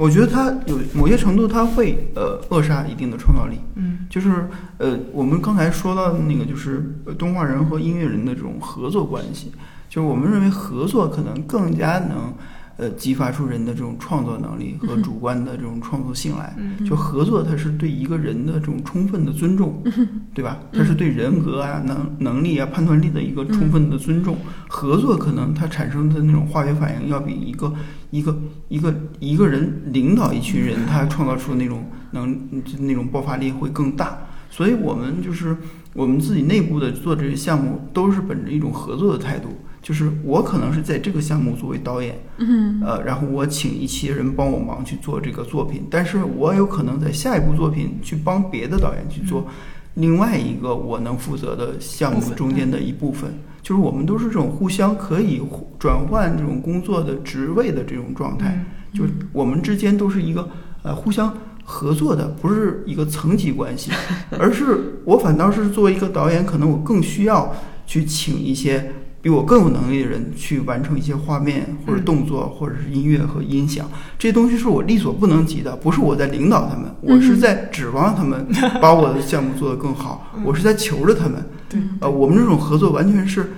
[0.00, 3.58] 我觉得它有某些程度，它会呃扼杀一定的创造力。
[3.74, 4.48] 嗯，就是
[4.78, 9.52] 呃，我们刚才说到的那个，就是呃动画人和音乐人的这种合作关系，
[9.90, 12.32] 就是我们认为合作可能更加能
[12.80, 16.54] 呃激发出人的这种创作能力和主观的这种创作性来。
[16.58, 19.82] 嗯就合作，它是对一个人的这种充分的尊重，
[20.34, 20.58] 对吧？
[20.72, 24.36] 它是对人格啊、能能力啊、判断力的一个充分的尊重。
[24.66, 27.72] 合作可能它产生的那种化学反应，要比一个
[28.10, 28.36] 一个
[28.68, 34.18] 一个一个人领导一群人，他创造出那种能就那种爆发力会更大。
[34.48, 35.56] 所以我们就是
[35.92, 39.48] 我们自己内部的做这些项目，都是本着一种合作的态度。
[39.82, 49.46] 就是我可能是在这个项目作为导演，嗯呃，然后我请一些人帮我忙去做这个作品，但是我有可能在下一部作品去帮别的导演去做
[49.94, 58.64] 另外一个我能负责的项目中间的一部分，就是我们都是这种互相可以互转换这种工作的职位的这种状态，
[58.94, 60.48] 就是我们之间都是一个
[60.82, 63.90] 呃互相合作的，不是一个层级关系，
[64.38, 67.54] 而是我反倒是作为一个导演，可能我更需要
[67.86, 75.76] 去请一些比我更有能力的人去完成一些画面或者动作，或者是音乐和音响，这些东西是我力所不能及的。
[75.76, 78.46] 不是我在领导他们，我是在指望他们
[78.80, 81.44] 把我的项目做得更好，我是在求着他们。
[81.68, 83.52] 对，呃，我们这种合作完全是。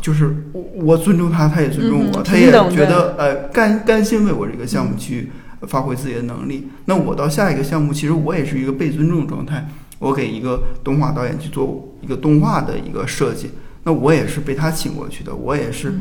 [0.00, 5.30] 就是我，我尊重他，他也尊重我，嗯他也觉得呃甘甘心为我这个项目去
[5.66, 6.68] 发挥自己的能力。
[6.86, 9.68] 那我到下一个项目，其实我也是一个被尊重的状态。
[9.98, 13.50] 我给一个动画导演去做一个动画的一个设计，
[13.88, 15.94] 那我也是被他请过去的，我也是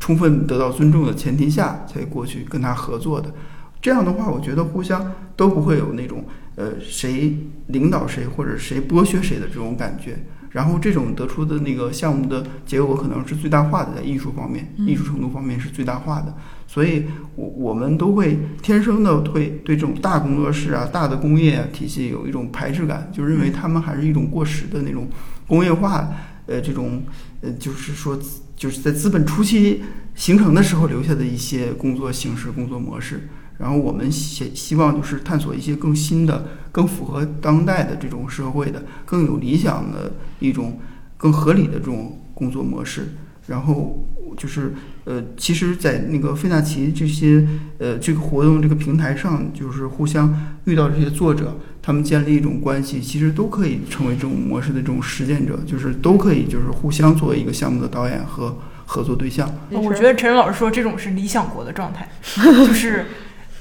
[0.00, 3.30] 充分得到尊重的前提下才过去跟他合作的。
[3.78, 6.24] 这样的话，我觉得互相都不会有那种
[6.54, 10.16] 呃谁领导谁或者谁剥削谁的这种感觉。
[10.52, 16.34] 然后这种得出的那个项目的结果可能是最大化的，在艺术方面、艺术程度方面是最大化的。
[16.66, 25.06] 所以，我我们都会天生的会对这种大工作室啊、大的工业啊体系有一种排斥感，就认为他们还是一种过时的那种
[25.46, 26.08] 工业化，
[26.46, 27.02] 呃，这种
[27.40, 28.18] 呃，就是说
[28.56, 29.82] 就是在资本初期
[30.14, 33.28] 形成的时候留下的一些工作形式、工作模式。
[33.58, 40.78] 然后我们希希望就是探索一些更新的、更符合当代的这种社会的、更有理想的一种
[41.16, 43.14] 更合理的这种工作模式。
[43.46, 44.74] 然后就是
[45.06, 47.46] 呃，其实，在那个费纳奇这些
[47.78, 59.48] 呃这个活动这个平台上，就是互相遇到这些作者，他们建立一种关系，其实都可以成为这种模式的这种实践者，就是都可以就是互相作为一个项目的导演和合作对象。
[59.70, 63.06] 我觉得陈晨老师说这种是理想国的状态， 就是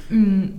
[0.09, 0.51] 嗯，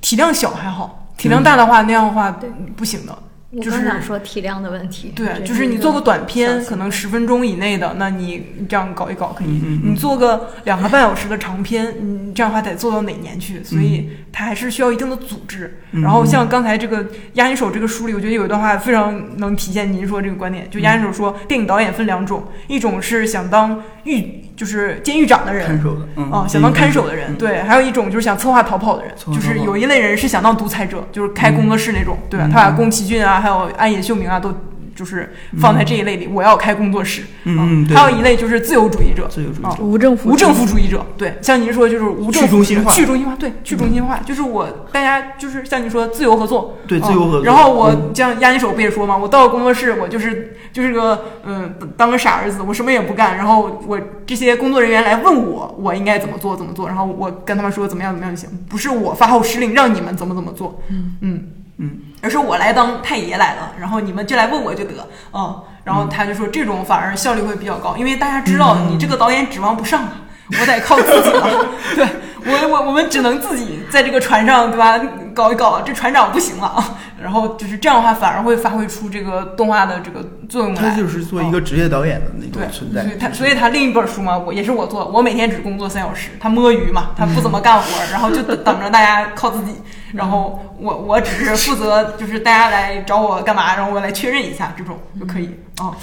[0.00, 2.40] 体量小还好，体量大的话那样的话
[2.76, 3.18] 不行的。
[3.56, 9.48] 就是我刚想说体量的问题，对，就是你做个短片，可能十分钟以内的，那你你这样搞一搞可以。
[9.48, 13.62] 嗯嗯嗯你做个两个半小时的长片，你这样的话得做到哪年去？
[13.64, 15.80] 所以它还是需要一定的组织。
[15.92, 20.70] 嗯然后像刚才这个押音手这个书里，我觉得有一段话非常能体现您说这个观点。
[20.70, 34.52] 就押音手说，电影导演分两种，一种是想当狱，就是监狱长的人，看守的，嗯，啊，想当看守的人，嗯对，还有一种就是想策划逃跑的人，就是有一类人是想当独裁者，就是开工作室那种，对他把宫崎骏啊，还有安野秀明啊都
[34.94, 37.22] 就是放在这一类里，我要开工作室。
[37.44, 37.96] 嗯嗯对。
[37.96, 48.10] 还有一类就是自由主义者，啊自由主义者无政府无政府主义者，对，像您说就是无政府去中心化去中心化，对，去中心化，就是我大家就是像你说自由合作，啊对自由合作然后我嗯。
[48.14, 61.16] 像压你手不也说嘛，我到了工作室，我就是就是个嗯当个傻儿子，我什么也不干，然后我这些工作人员来问我，我应该怎么做怎么做，然后我跟他们说怎么样怎么样就行，不是我发号施令让你们怎么怎么做，嗯。
[61.22, 61.42] 嗯
[61.80, 64.92] 嗯，而是我来当太爷来了，然后你们就来问我就得，
[65.32, 70.12] 嗯，然后他就说这种反而效率会比较高，因为大家知道你这个导演指望不上啊，
[70.60, 71.66] 我得靠自己了，
[71.96, 72.06] 对
[72.44, 75.00] 我我我们只能自己在这个船上对吧
[75.34, 83.16] 搞一搞，这船长不行了啊，然后就是这样的话反而会发挥出这个动画的这个作用来，他就是做一个职业导演的那种存在所以。
[83.18, 89.74] 他所以他另一本书嘛，我也是我做，我每天只工作三小时，他摸鱼嘛，他不怎么干活，然后就等等着大家靠自己，
[90.12, 95.96] 然后我我只是负责就是大家来找我干嘛，然后我来确认一下这种就可以啊。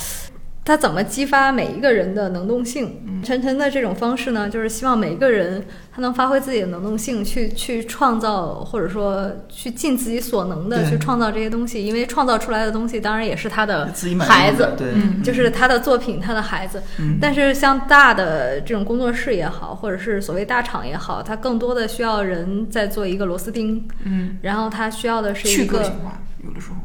[0.68, 3.02] 他怎么激发每一个人的能动性？
[3.08, 3.24] 嗯。
[3.24, 11.84] 晨晨的这种方式呢，就是希望每一个人他能发挥自己的能动性，去去创造，或者说去尽自己所能的去创造这些东西。
[11.86, 16.84] 因为创造出来的东西，当然也是他的孩子，对，嗯就是他的作品，他的孩子。
[17.00, 17.18] 嗯。
[17.22, 26.76] 但是像大的这种工作室也好，或者是所谓大厂也好，它更多的需要人在做一个螺丝钉，嗯，然后它需要的是一个个性化有的时候，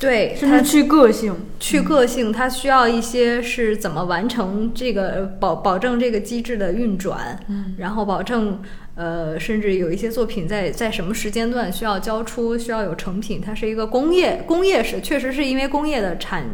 [0.00, 8.60] 对，它甚至去个性，去个性，它需要一些是怎么完成这个呃保保证这个机制的运转，嗯，然后保证
[8.98, 16.44] 呃，甚至有一些作品在在什么时间段需要交出，需要有成品，它是一个工业工业式，确实是因为工业的产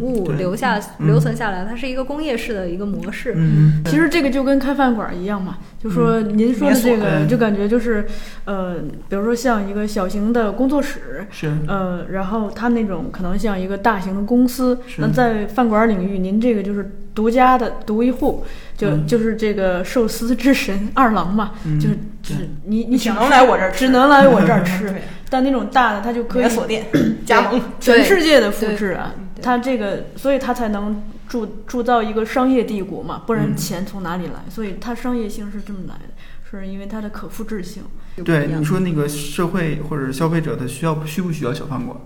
[0.00, 1.06] 物留下、嗯。
[1.06, 3.34] 留存下来，它是一个工业式的一个模式。
[3.36, 8.06] 嗯，其实这个就跟开饭馆一样嘛，就说您说的这个，就感觉就是，
[8.46, 8.76] 呃，
[9.10, 11.52] 比如说像一个小型的工作室，是。
[11.66, 18.44] 呃，然后它那种可能像一个大型的公司，那在饭馆领域，您这个就是独家的独一户，
[18.76, 26.86] 就、嗯就是这个寿司之神二郎嘛，嗯就是只你你只能来我这儿只能来我这儿吃对，但那种大的它就可以连锁店
[27.26, 34.34] 加盟， 全世界的复制啊对，它这个，所以它才能铸铸造一个商业帝国嘛，不然嗯钱从哪里来？
[34.48, 36.14] 所以它商业性是这么来的，
[36.50, 37.82] 是因为它的可复制性。
[38.24, 41.96] 对你说那个社会或者消费者他需要需不需要小饭馆？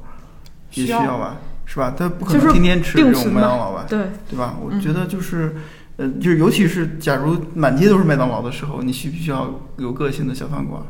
[0.75, 1.37] 也需要吧，
[1.67, 1.95] 是吧？
[1.97, 4.57] 他不可能天天吃这种麦当劳吧，对，对吧？
[4.61, 5.55] 我嗯觉得就是，
[5.97, 10.83] 呃，就是尤其是假如满街都是麦当劳的时候，你需不需要有个性的小饭馆？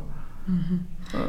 [0.47, 0.81] 嗯，
[1.13, 1.19] 呃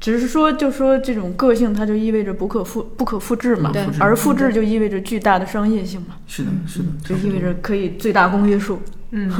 [0.00, 8.82] 只是说，就说这种个性，它就意味着不可复不可复制嘛对，而复制就意味着巨大的商业性嘛，是的，是的，就意味着可以最大公约数。
[9.12, 9.32] 嗯。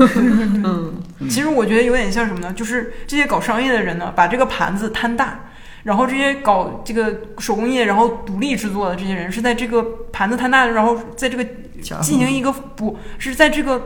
[0.64, 2.50] 嗯，其实我觉得有点像什么呢？
[2.54, 5.40] 就是这些搞商业的人呢，把这个盘子摊大，
[5.84, 11.44] 然后这些搞这个手工业，然后独立制作的这些人，是在这个盘子摊大，然后在这个
[12.00, 13.80] 进行一个不是在这个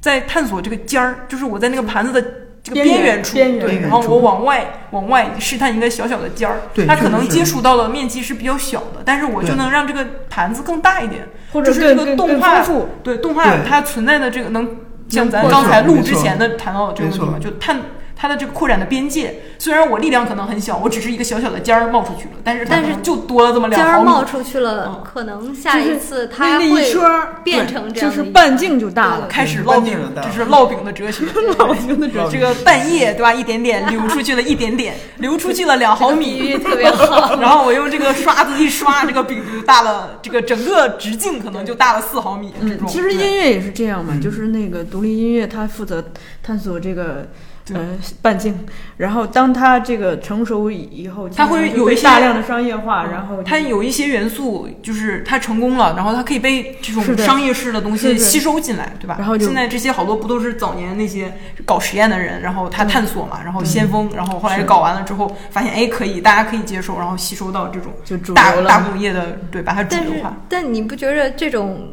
[0.00, 2.22] 在探索这个尖儿，就是我在那个盘子的
[2.62, 12.62] 这个边缘缘处，边缘对，然后我往外往外试探一个小小的尖儿，它可能接触到的面积是比较小的，但是我就能让这个盘子更大一点，或者就是这个动画。
[13.02, 14.76] 对动画它存在的这个能
[15.08, 17.80] 像咱刚才录之前的谈到的这个问题嘛，就探
[18.24, 19.34] 它的这个扩展的边界。
[19.58, 24.08] 虽然我力量可能很小，我只是一个小小的尖儿冒出去了，但是但是就多了这么两尖儿毫米。
[24.08, 29.26] 冒出去了，嗯可能下一次它那一会圈儿变成这样就是半径就大了。
[29.26, 31.26] 开始对烙饼这是烙饼的哲学。
[31.58, 33.34] 烙饼的哲这个半夜对吧？
[33.34, 37.36] 一点点 流出去了，一点点流出去了两毫比米喻，特别好。
[37.40, 42.52] 然后我用这个刷子一刷，这个饼就大了，这个整个直径可能就大了四毫米。
[42.60, 46.04] 这嗯，种其实音乐也是这样嘛，嗯就是那个独立音乐，它负责
[46.42, 47.28] 探索这个对
[47.72, 48.54] 呃半径，
[48.98, 59.16] 然后当它这个成熟以以后，它会有一些大量的商业化，然后它有一些元素，就是它成功了，然后它可以被这种商业式的东西吸收进来，对吧？
[59.18, 61.32] 然后现在这些好多不都是早年那些
[61.64, 68.84] 搞实验的人，然后他探索嘛，然后先锋，然后后来搞完了之后，发现哎可以，大家可以接受，然后吸收到这种就主大大。
[68.84, 71.88] 工业的，对，把它主但是流化。，但你不觉得这种，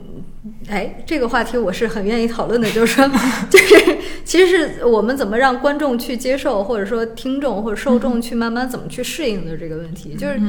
[0.67, 3.07] 哎，这个话题我是很愿意讨论的，就是说，
[3.49, 10.39] 就是其实是我们怎么让观众去接受，或者说听众或者受众去慢慢怎么去适应的这个问题，就是。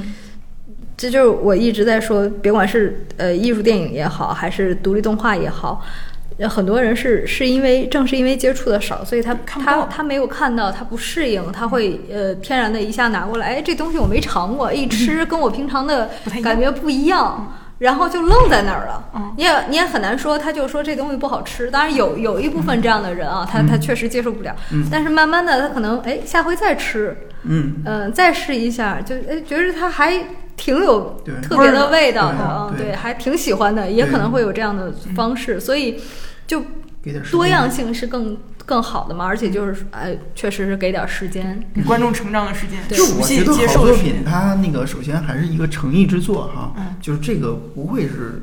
[0.95, 5.83] 这就是我一直在说，别管是呃艺术电影也好，还是独立动画也好，
[6.37, 16.09] 呃很多人是是因为正是因为接触的少，所以他他他没有看到，他不适应，他会呃天然的一下拿过来，哎，这东西我没尝过，一吃跟我平常的
[16.43, 17.53] 感觉不一样。
[17.83, 19.35] 然后就愣在那儿了，嗯。
[19.37, 21.69] 你也你也很难说，他就说这东西不好吃。
[21.69, 24.87] 当然有有一部分这样的人啊，他他确实接受不了，嗯。
[24.89, 30.15] 但是慢慢的他可能哎下回再吃，嗯，嗯、再试一下，就哎觉得他还
[30.57, 32.87] 挺有特别的味道的，对嗯，对。
[32.87, 36.01] 对，还挺喜欢的，也可能会有这样的方式，所以
[36.47, 36.63] 就
[37.33, 44.25] 多样性是更更好的嘛，而且就是哎，确实是给点时间，给 观众成长的时间，对就熟悉我觉得接好作品。
[44.25, 46.95] 它那个首先还是一个诚意之作哈，嗯。
[47.01, 48.43] 就是这个不会是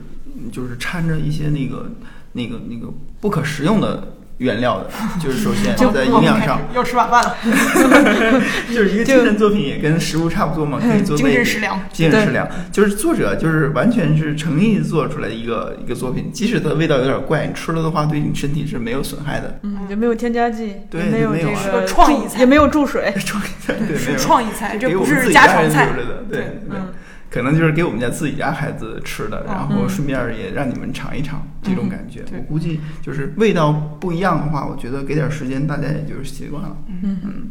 [0.52, 1.90] 就是掺着一些那个
[2.34, 2.92] 那个那个
[3.22, 4.90] 不可食用的原料的，
[5.22, 7.36] 就是首先就在营养上，要吃晚饭了，
[8.74, 11.80] 就是一个精神作品也跟食物差不多嘛，可以做精神食粮。
[11.94, 19.60] 精神食粮，就是作者就是完全是诚意做出来的一个一个作品，即使它的味道有点怪，你吃了的话对你身体是没有损害的。
[19.64, 22.40] 嗯，也没有添加剂，对也没有没有这个是个创意菜。
[22.40, 23.14] 也没有注水。
[23.26, 24.18] 创意菜对，没是有。
[24.18, 25.88] 创意菜，这不是家常菜。
[25.94, 26.60] 对对对。
[26.70, 26.88] 嗯，
[27.30, 29.90] 可能就是给我们家自己家孩子吃的，然后嗯。
[29.90, 32.22] 顺便也让你们尝一尝这种感觉。
[32.24, 32.40] 对。
[32.40, 36.76] 我估计就是味道不一样的话，我觉得给点时间，大家也就是习惯了。
[36.88, 37.20] 嗯。
[37.24, 37.50] 嗯，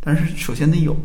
[0.00, 0.96] 但是首先得有，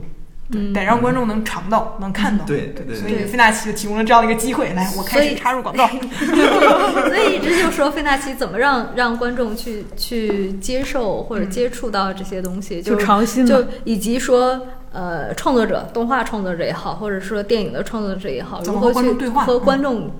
[0.53, 2.45] 嗯，得让观众能尝到，能看到。
[2.45, 5.87] 对对对所以费纳奇就提供了这样的一个机会，来，我开始插入广告。
[7.07, 14.61] 所以一直就说费纳奇怎么让让观众去去接受或者接触到这些东西，就就尝新就以及说。
[14.93, 20.11] 呃，创作者、动画创作者也好，或者说电影的创作者也好，怎么和如何去对话和嗯观众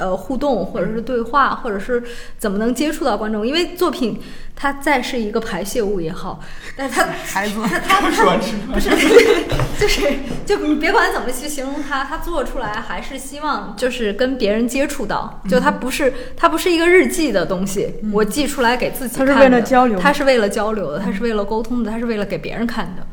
[0.00, 2.02] 呃互动，或者是对话，或者是
[2.38, 3.46] 怎么能接触到观众？
[3.46, 4.18] 因为作品
[4.56, 6.40] 它再是一个排泄物也好，
[6.74, 8.90] 但它孩子，它它说完吃不是，
[9.78, 10.10] 就是
[10.44, 23.06] 就你别管怎么去形容它，它做出来还是希望就是跟别人接触到，就它不是它不是一个日记的东西，我记出来给自己看的，它是为了交流它是为了交流的，它是为了沟通的，它是为了给别人看的。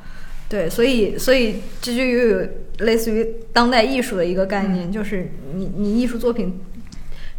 [0.49, 2.47] 对，所以所以这就又有
[2.79, 6.61] 类似于当代艺术的一个概念，就是你你艺术作品。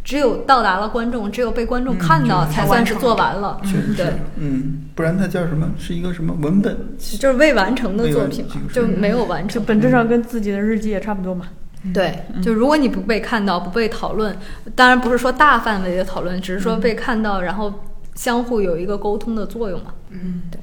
[0.03, 3.59] 只有到达了观众，只有被观众看到，才算是做完了。
[3.63, 5.69] 确实对是，，嗯，不然它叫什么？
[5.77, 6.75] 是一个什么文本？
[6.97, 9.61] 就是未完成的作品嘛就没有完成。
[9.61, 11.47] 就本质上跟自己的日记也差不多嘛。
[11.93, 14.35] 对，就如果你不被看到、不被讨论，
[14.75, 17.73] 当然不是说大范围的讨论，只是说被看到，然后
[18.15, 19.93] 相互有一个沟通的作用嘛。
[20.09, 20.59] 嗯，对。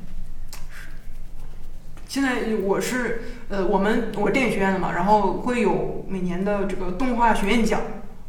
[2.07, 7.81] 现在我是呃，我们我电影学院的嘛，然后会有每年的这个动画学院奖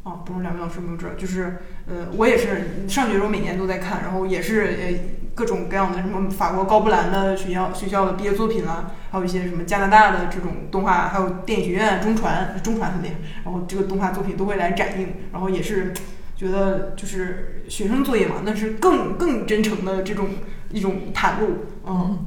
[0.07, 1.11] 啊，不是两位老师没有知道？
[1.17, 4.99] 就是呃，我也是上学的时候每年都在看，然后也是呃
[5.35, 15.93] 各种各样的什么法国高布兰的学校学校的毕业作品啦，还有一些什么加拿大的这种动画，还有电影学院、中传中传很厉害，然后这个动画作品都会来展映，然后也是
[16.37, 20.29] 觉得就是学生作业嘛，那是更更真诚的这种
[20.71, 22.25] 一种袒露，嗯。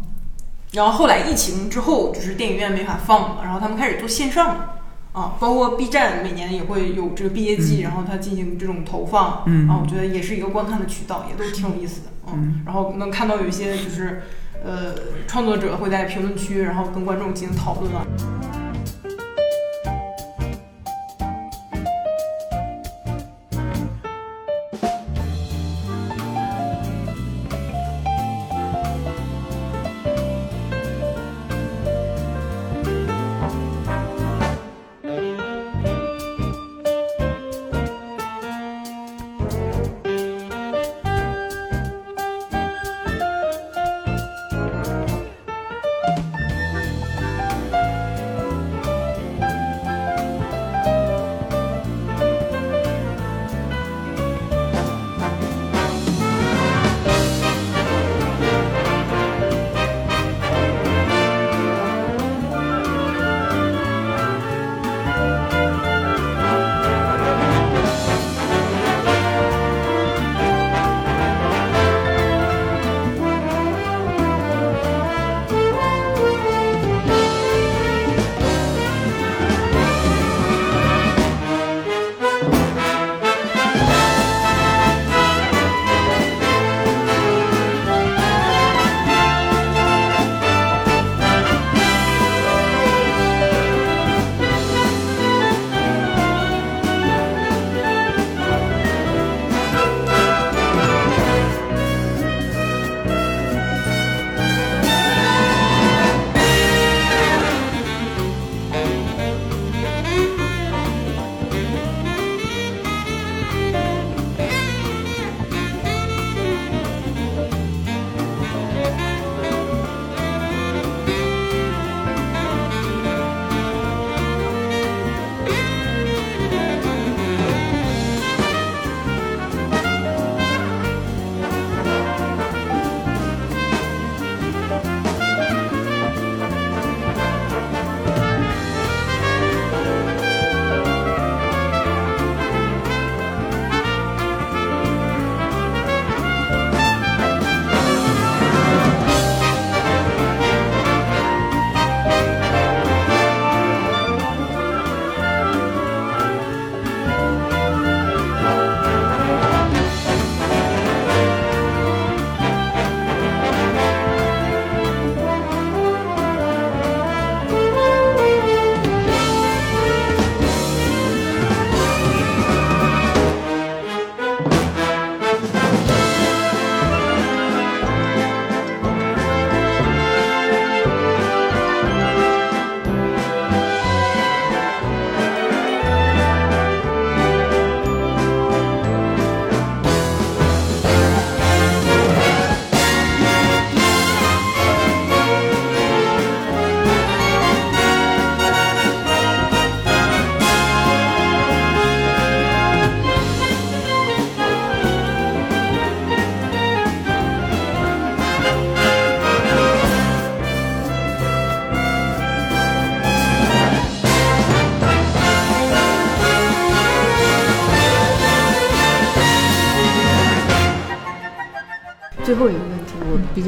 [0.73, 4.77] 然后后来疫情之后，就是电影院没法放了，然后他们开始做线上了
[5.13, 9.69] 啊，包括 B 站每年也会有这个毕业季，然后它进行这种投放，嗯。
[9.69, 14.23] 啊，我觉得也是一个观看的渠道，也都挺有意思的，嗯，然后能看到有一些就是
[14.65, 14.95] 呃
[15.27, 18.07] 创作者会在评论区，然后跟观众进行讨论啊。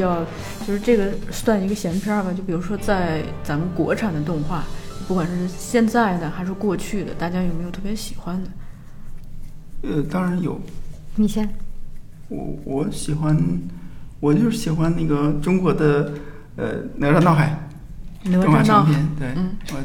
[0.02, 0.24] 较
[0.66, 2.30] 就是这个算一个闲篇儿吧。
[2.36, 4.64] 就比如说在咱们国产的动画，
[5.08, 8.50] 不管是现在的还是过去的，大家有没有特别喜欢的？
[9.82, 10.60] 呃，当然有，
[11.16, 11.48] 你先。
[12.28, 13.36] 我我喜欢，
[14.20, 16.12] 我就是喜欢那个中国的
[16.56, 17.68] 呃哪吒闹海
[18.24, 19.78] 哪动画吒闹海，长片，对，嗯我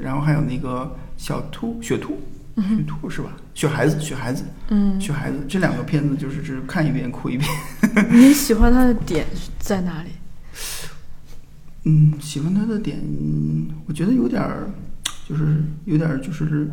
[0.00, 2.18] 然后还有那个小兔雪兔，
[2.56, 3.32] 雪兔是吧？
[3.52, 7.50] 雪孩子，雪孩子，嗯，雪孩子这两个片子就是只看一遍哭一遍。
[8.10, 9.26] 你喜欢它的点
[9.72, 10.10] 在哪里？
[11.84, 13.02] 嗯，喜欢他的点，
[13.86, 14.68] 我觉得有点儿，
[15.26, 16.70] 就是有点儿就是，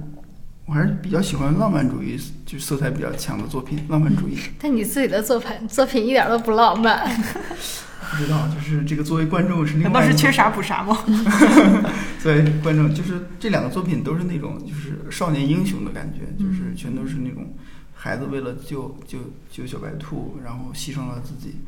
[0.66, 3.80] 我还是比较喜欢浪漫主义，就是色彩比较强的作品。
[3.88, 7.10] 浪漫主义， 但你自己的作品作品一点都不浪漫。
[8.12, 10.98] 不知道，就是这个作为观众是另难道是缺啥补啥吗？
[12.22, 17.54] 作为观众，就是这两个作品都是那种就是少年英雄的感觉，就是全都是那种
[17.94, 19.20] 孩子为了救救
[19.50, 21.60] 救小白兔，然后牺牲了自己，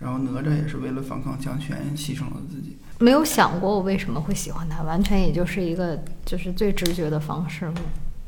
[0.00, 2.76] 然后哪吒也是为了反抗强权牺牲了自己。
[2.98, 7.72] 没有想过我为什么会喜欢他，完全也就是一个就是最直觉的方式。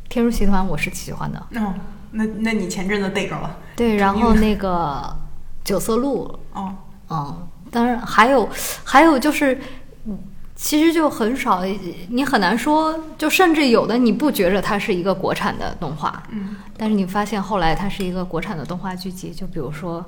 [0.08, 1.74] 天书集团我是喜欢的，哦，
[2.12, 5.16] 那那你前阵子逮着了对，然后那个
[5.64, 6.74] 九色鹿，哦，
[7.08, 8.48] 嗯，当然还有
[8.84, 9.58] 还有就是，
[10.04, 10.18] 嗯
[10.54, 11.64] 其实就很少，
[12.08, 20.04] 你很难说，就甚至有的你不觉着它是一个国产的动画，嗯，但是你发现后来它是一个国产的动画剧集，就比如说，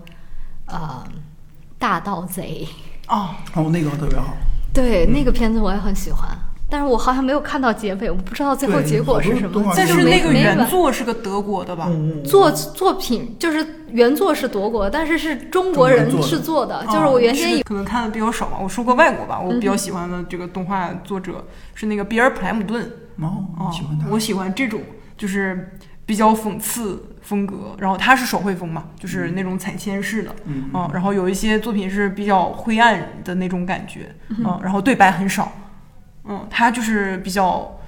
[0.67, 1.03] 呃，
[1.79, 2.67] 大盗贼，
[3.09, 4.35] 哦，哦，那个特别好。
[4.73, 6.29] 对，那个片子我也很喜欢，
[6.69, 11.87] 但是我好像没有看到结尾，我不知道最后结果是什么但是那个原作是个德国的吧？
[11.89, 18.59] 嗯作作品就是原作是德国，但是是中国人制作的是做的，哦就是我原先以可能看的比较少嘛。
[18.61, 21.45] 我说过外国吧，我比较喜欢的这个动画作者
[21.75, 22.83] 是那个比尔·普莱姆顿。
[23.21, 24.09] 哦，哦喜欢他。
[24.11, 24.81] 我喜欢这种
[25.17, 35.51] 就是比较讽刺风格，然后他是手绘风嘛，就是那种彩铅式的，嗯嗯，然后有一些作品是比较灰暗的那种感觉，嗯，然后对白很少，
[36.25, 37.81] 嗯，他就是比较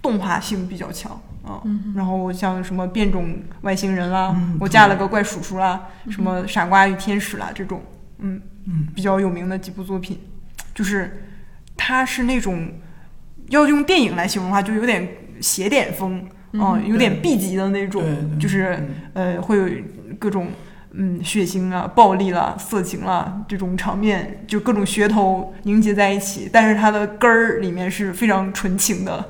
[0.00, 1.20] 动画性比较强，
[1.64, 7.82] 嗯，然后像什么变种外星人啦，嗯我嫁了个怪叔叔啦，什么傻瓜与天使啦这种，
[8.18, 8.86] 嗯嗯。
[8.94, 10.20] 比较有名的几部作品，
[10.72, 11.26] 就是
[11.76, 12.70] 他是那种
[13.48, 15.08] 要用电影来形容的话，就有点
[15.40, 18.02] 邪典风，嗯，有点 B 级的那种
[18.38, 19.64] 就是呃会有
[20.18, 20.48] 各种
[20.92, 29.28] 嗯血腥啊、暴力啦、色情啦这种场面，就各种噱头凝结在一起，但是它的根儿里面是非常纯情的，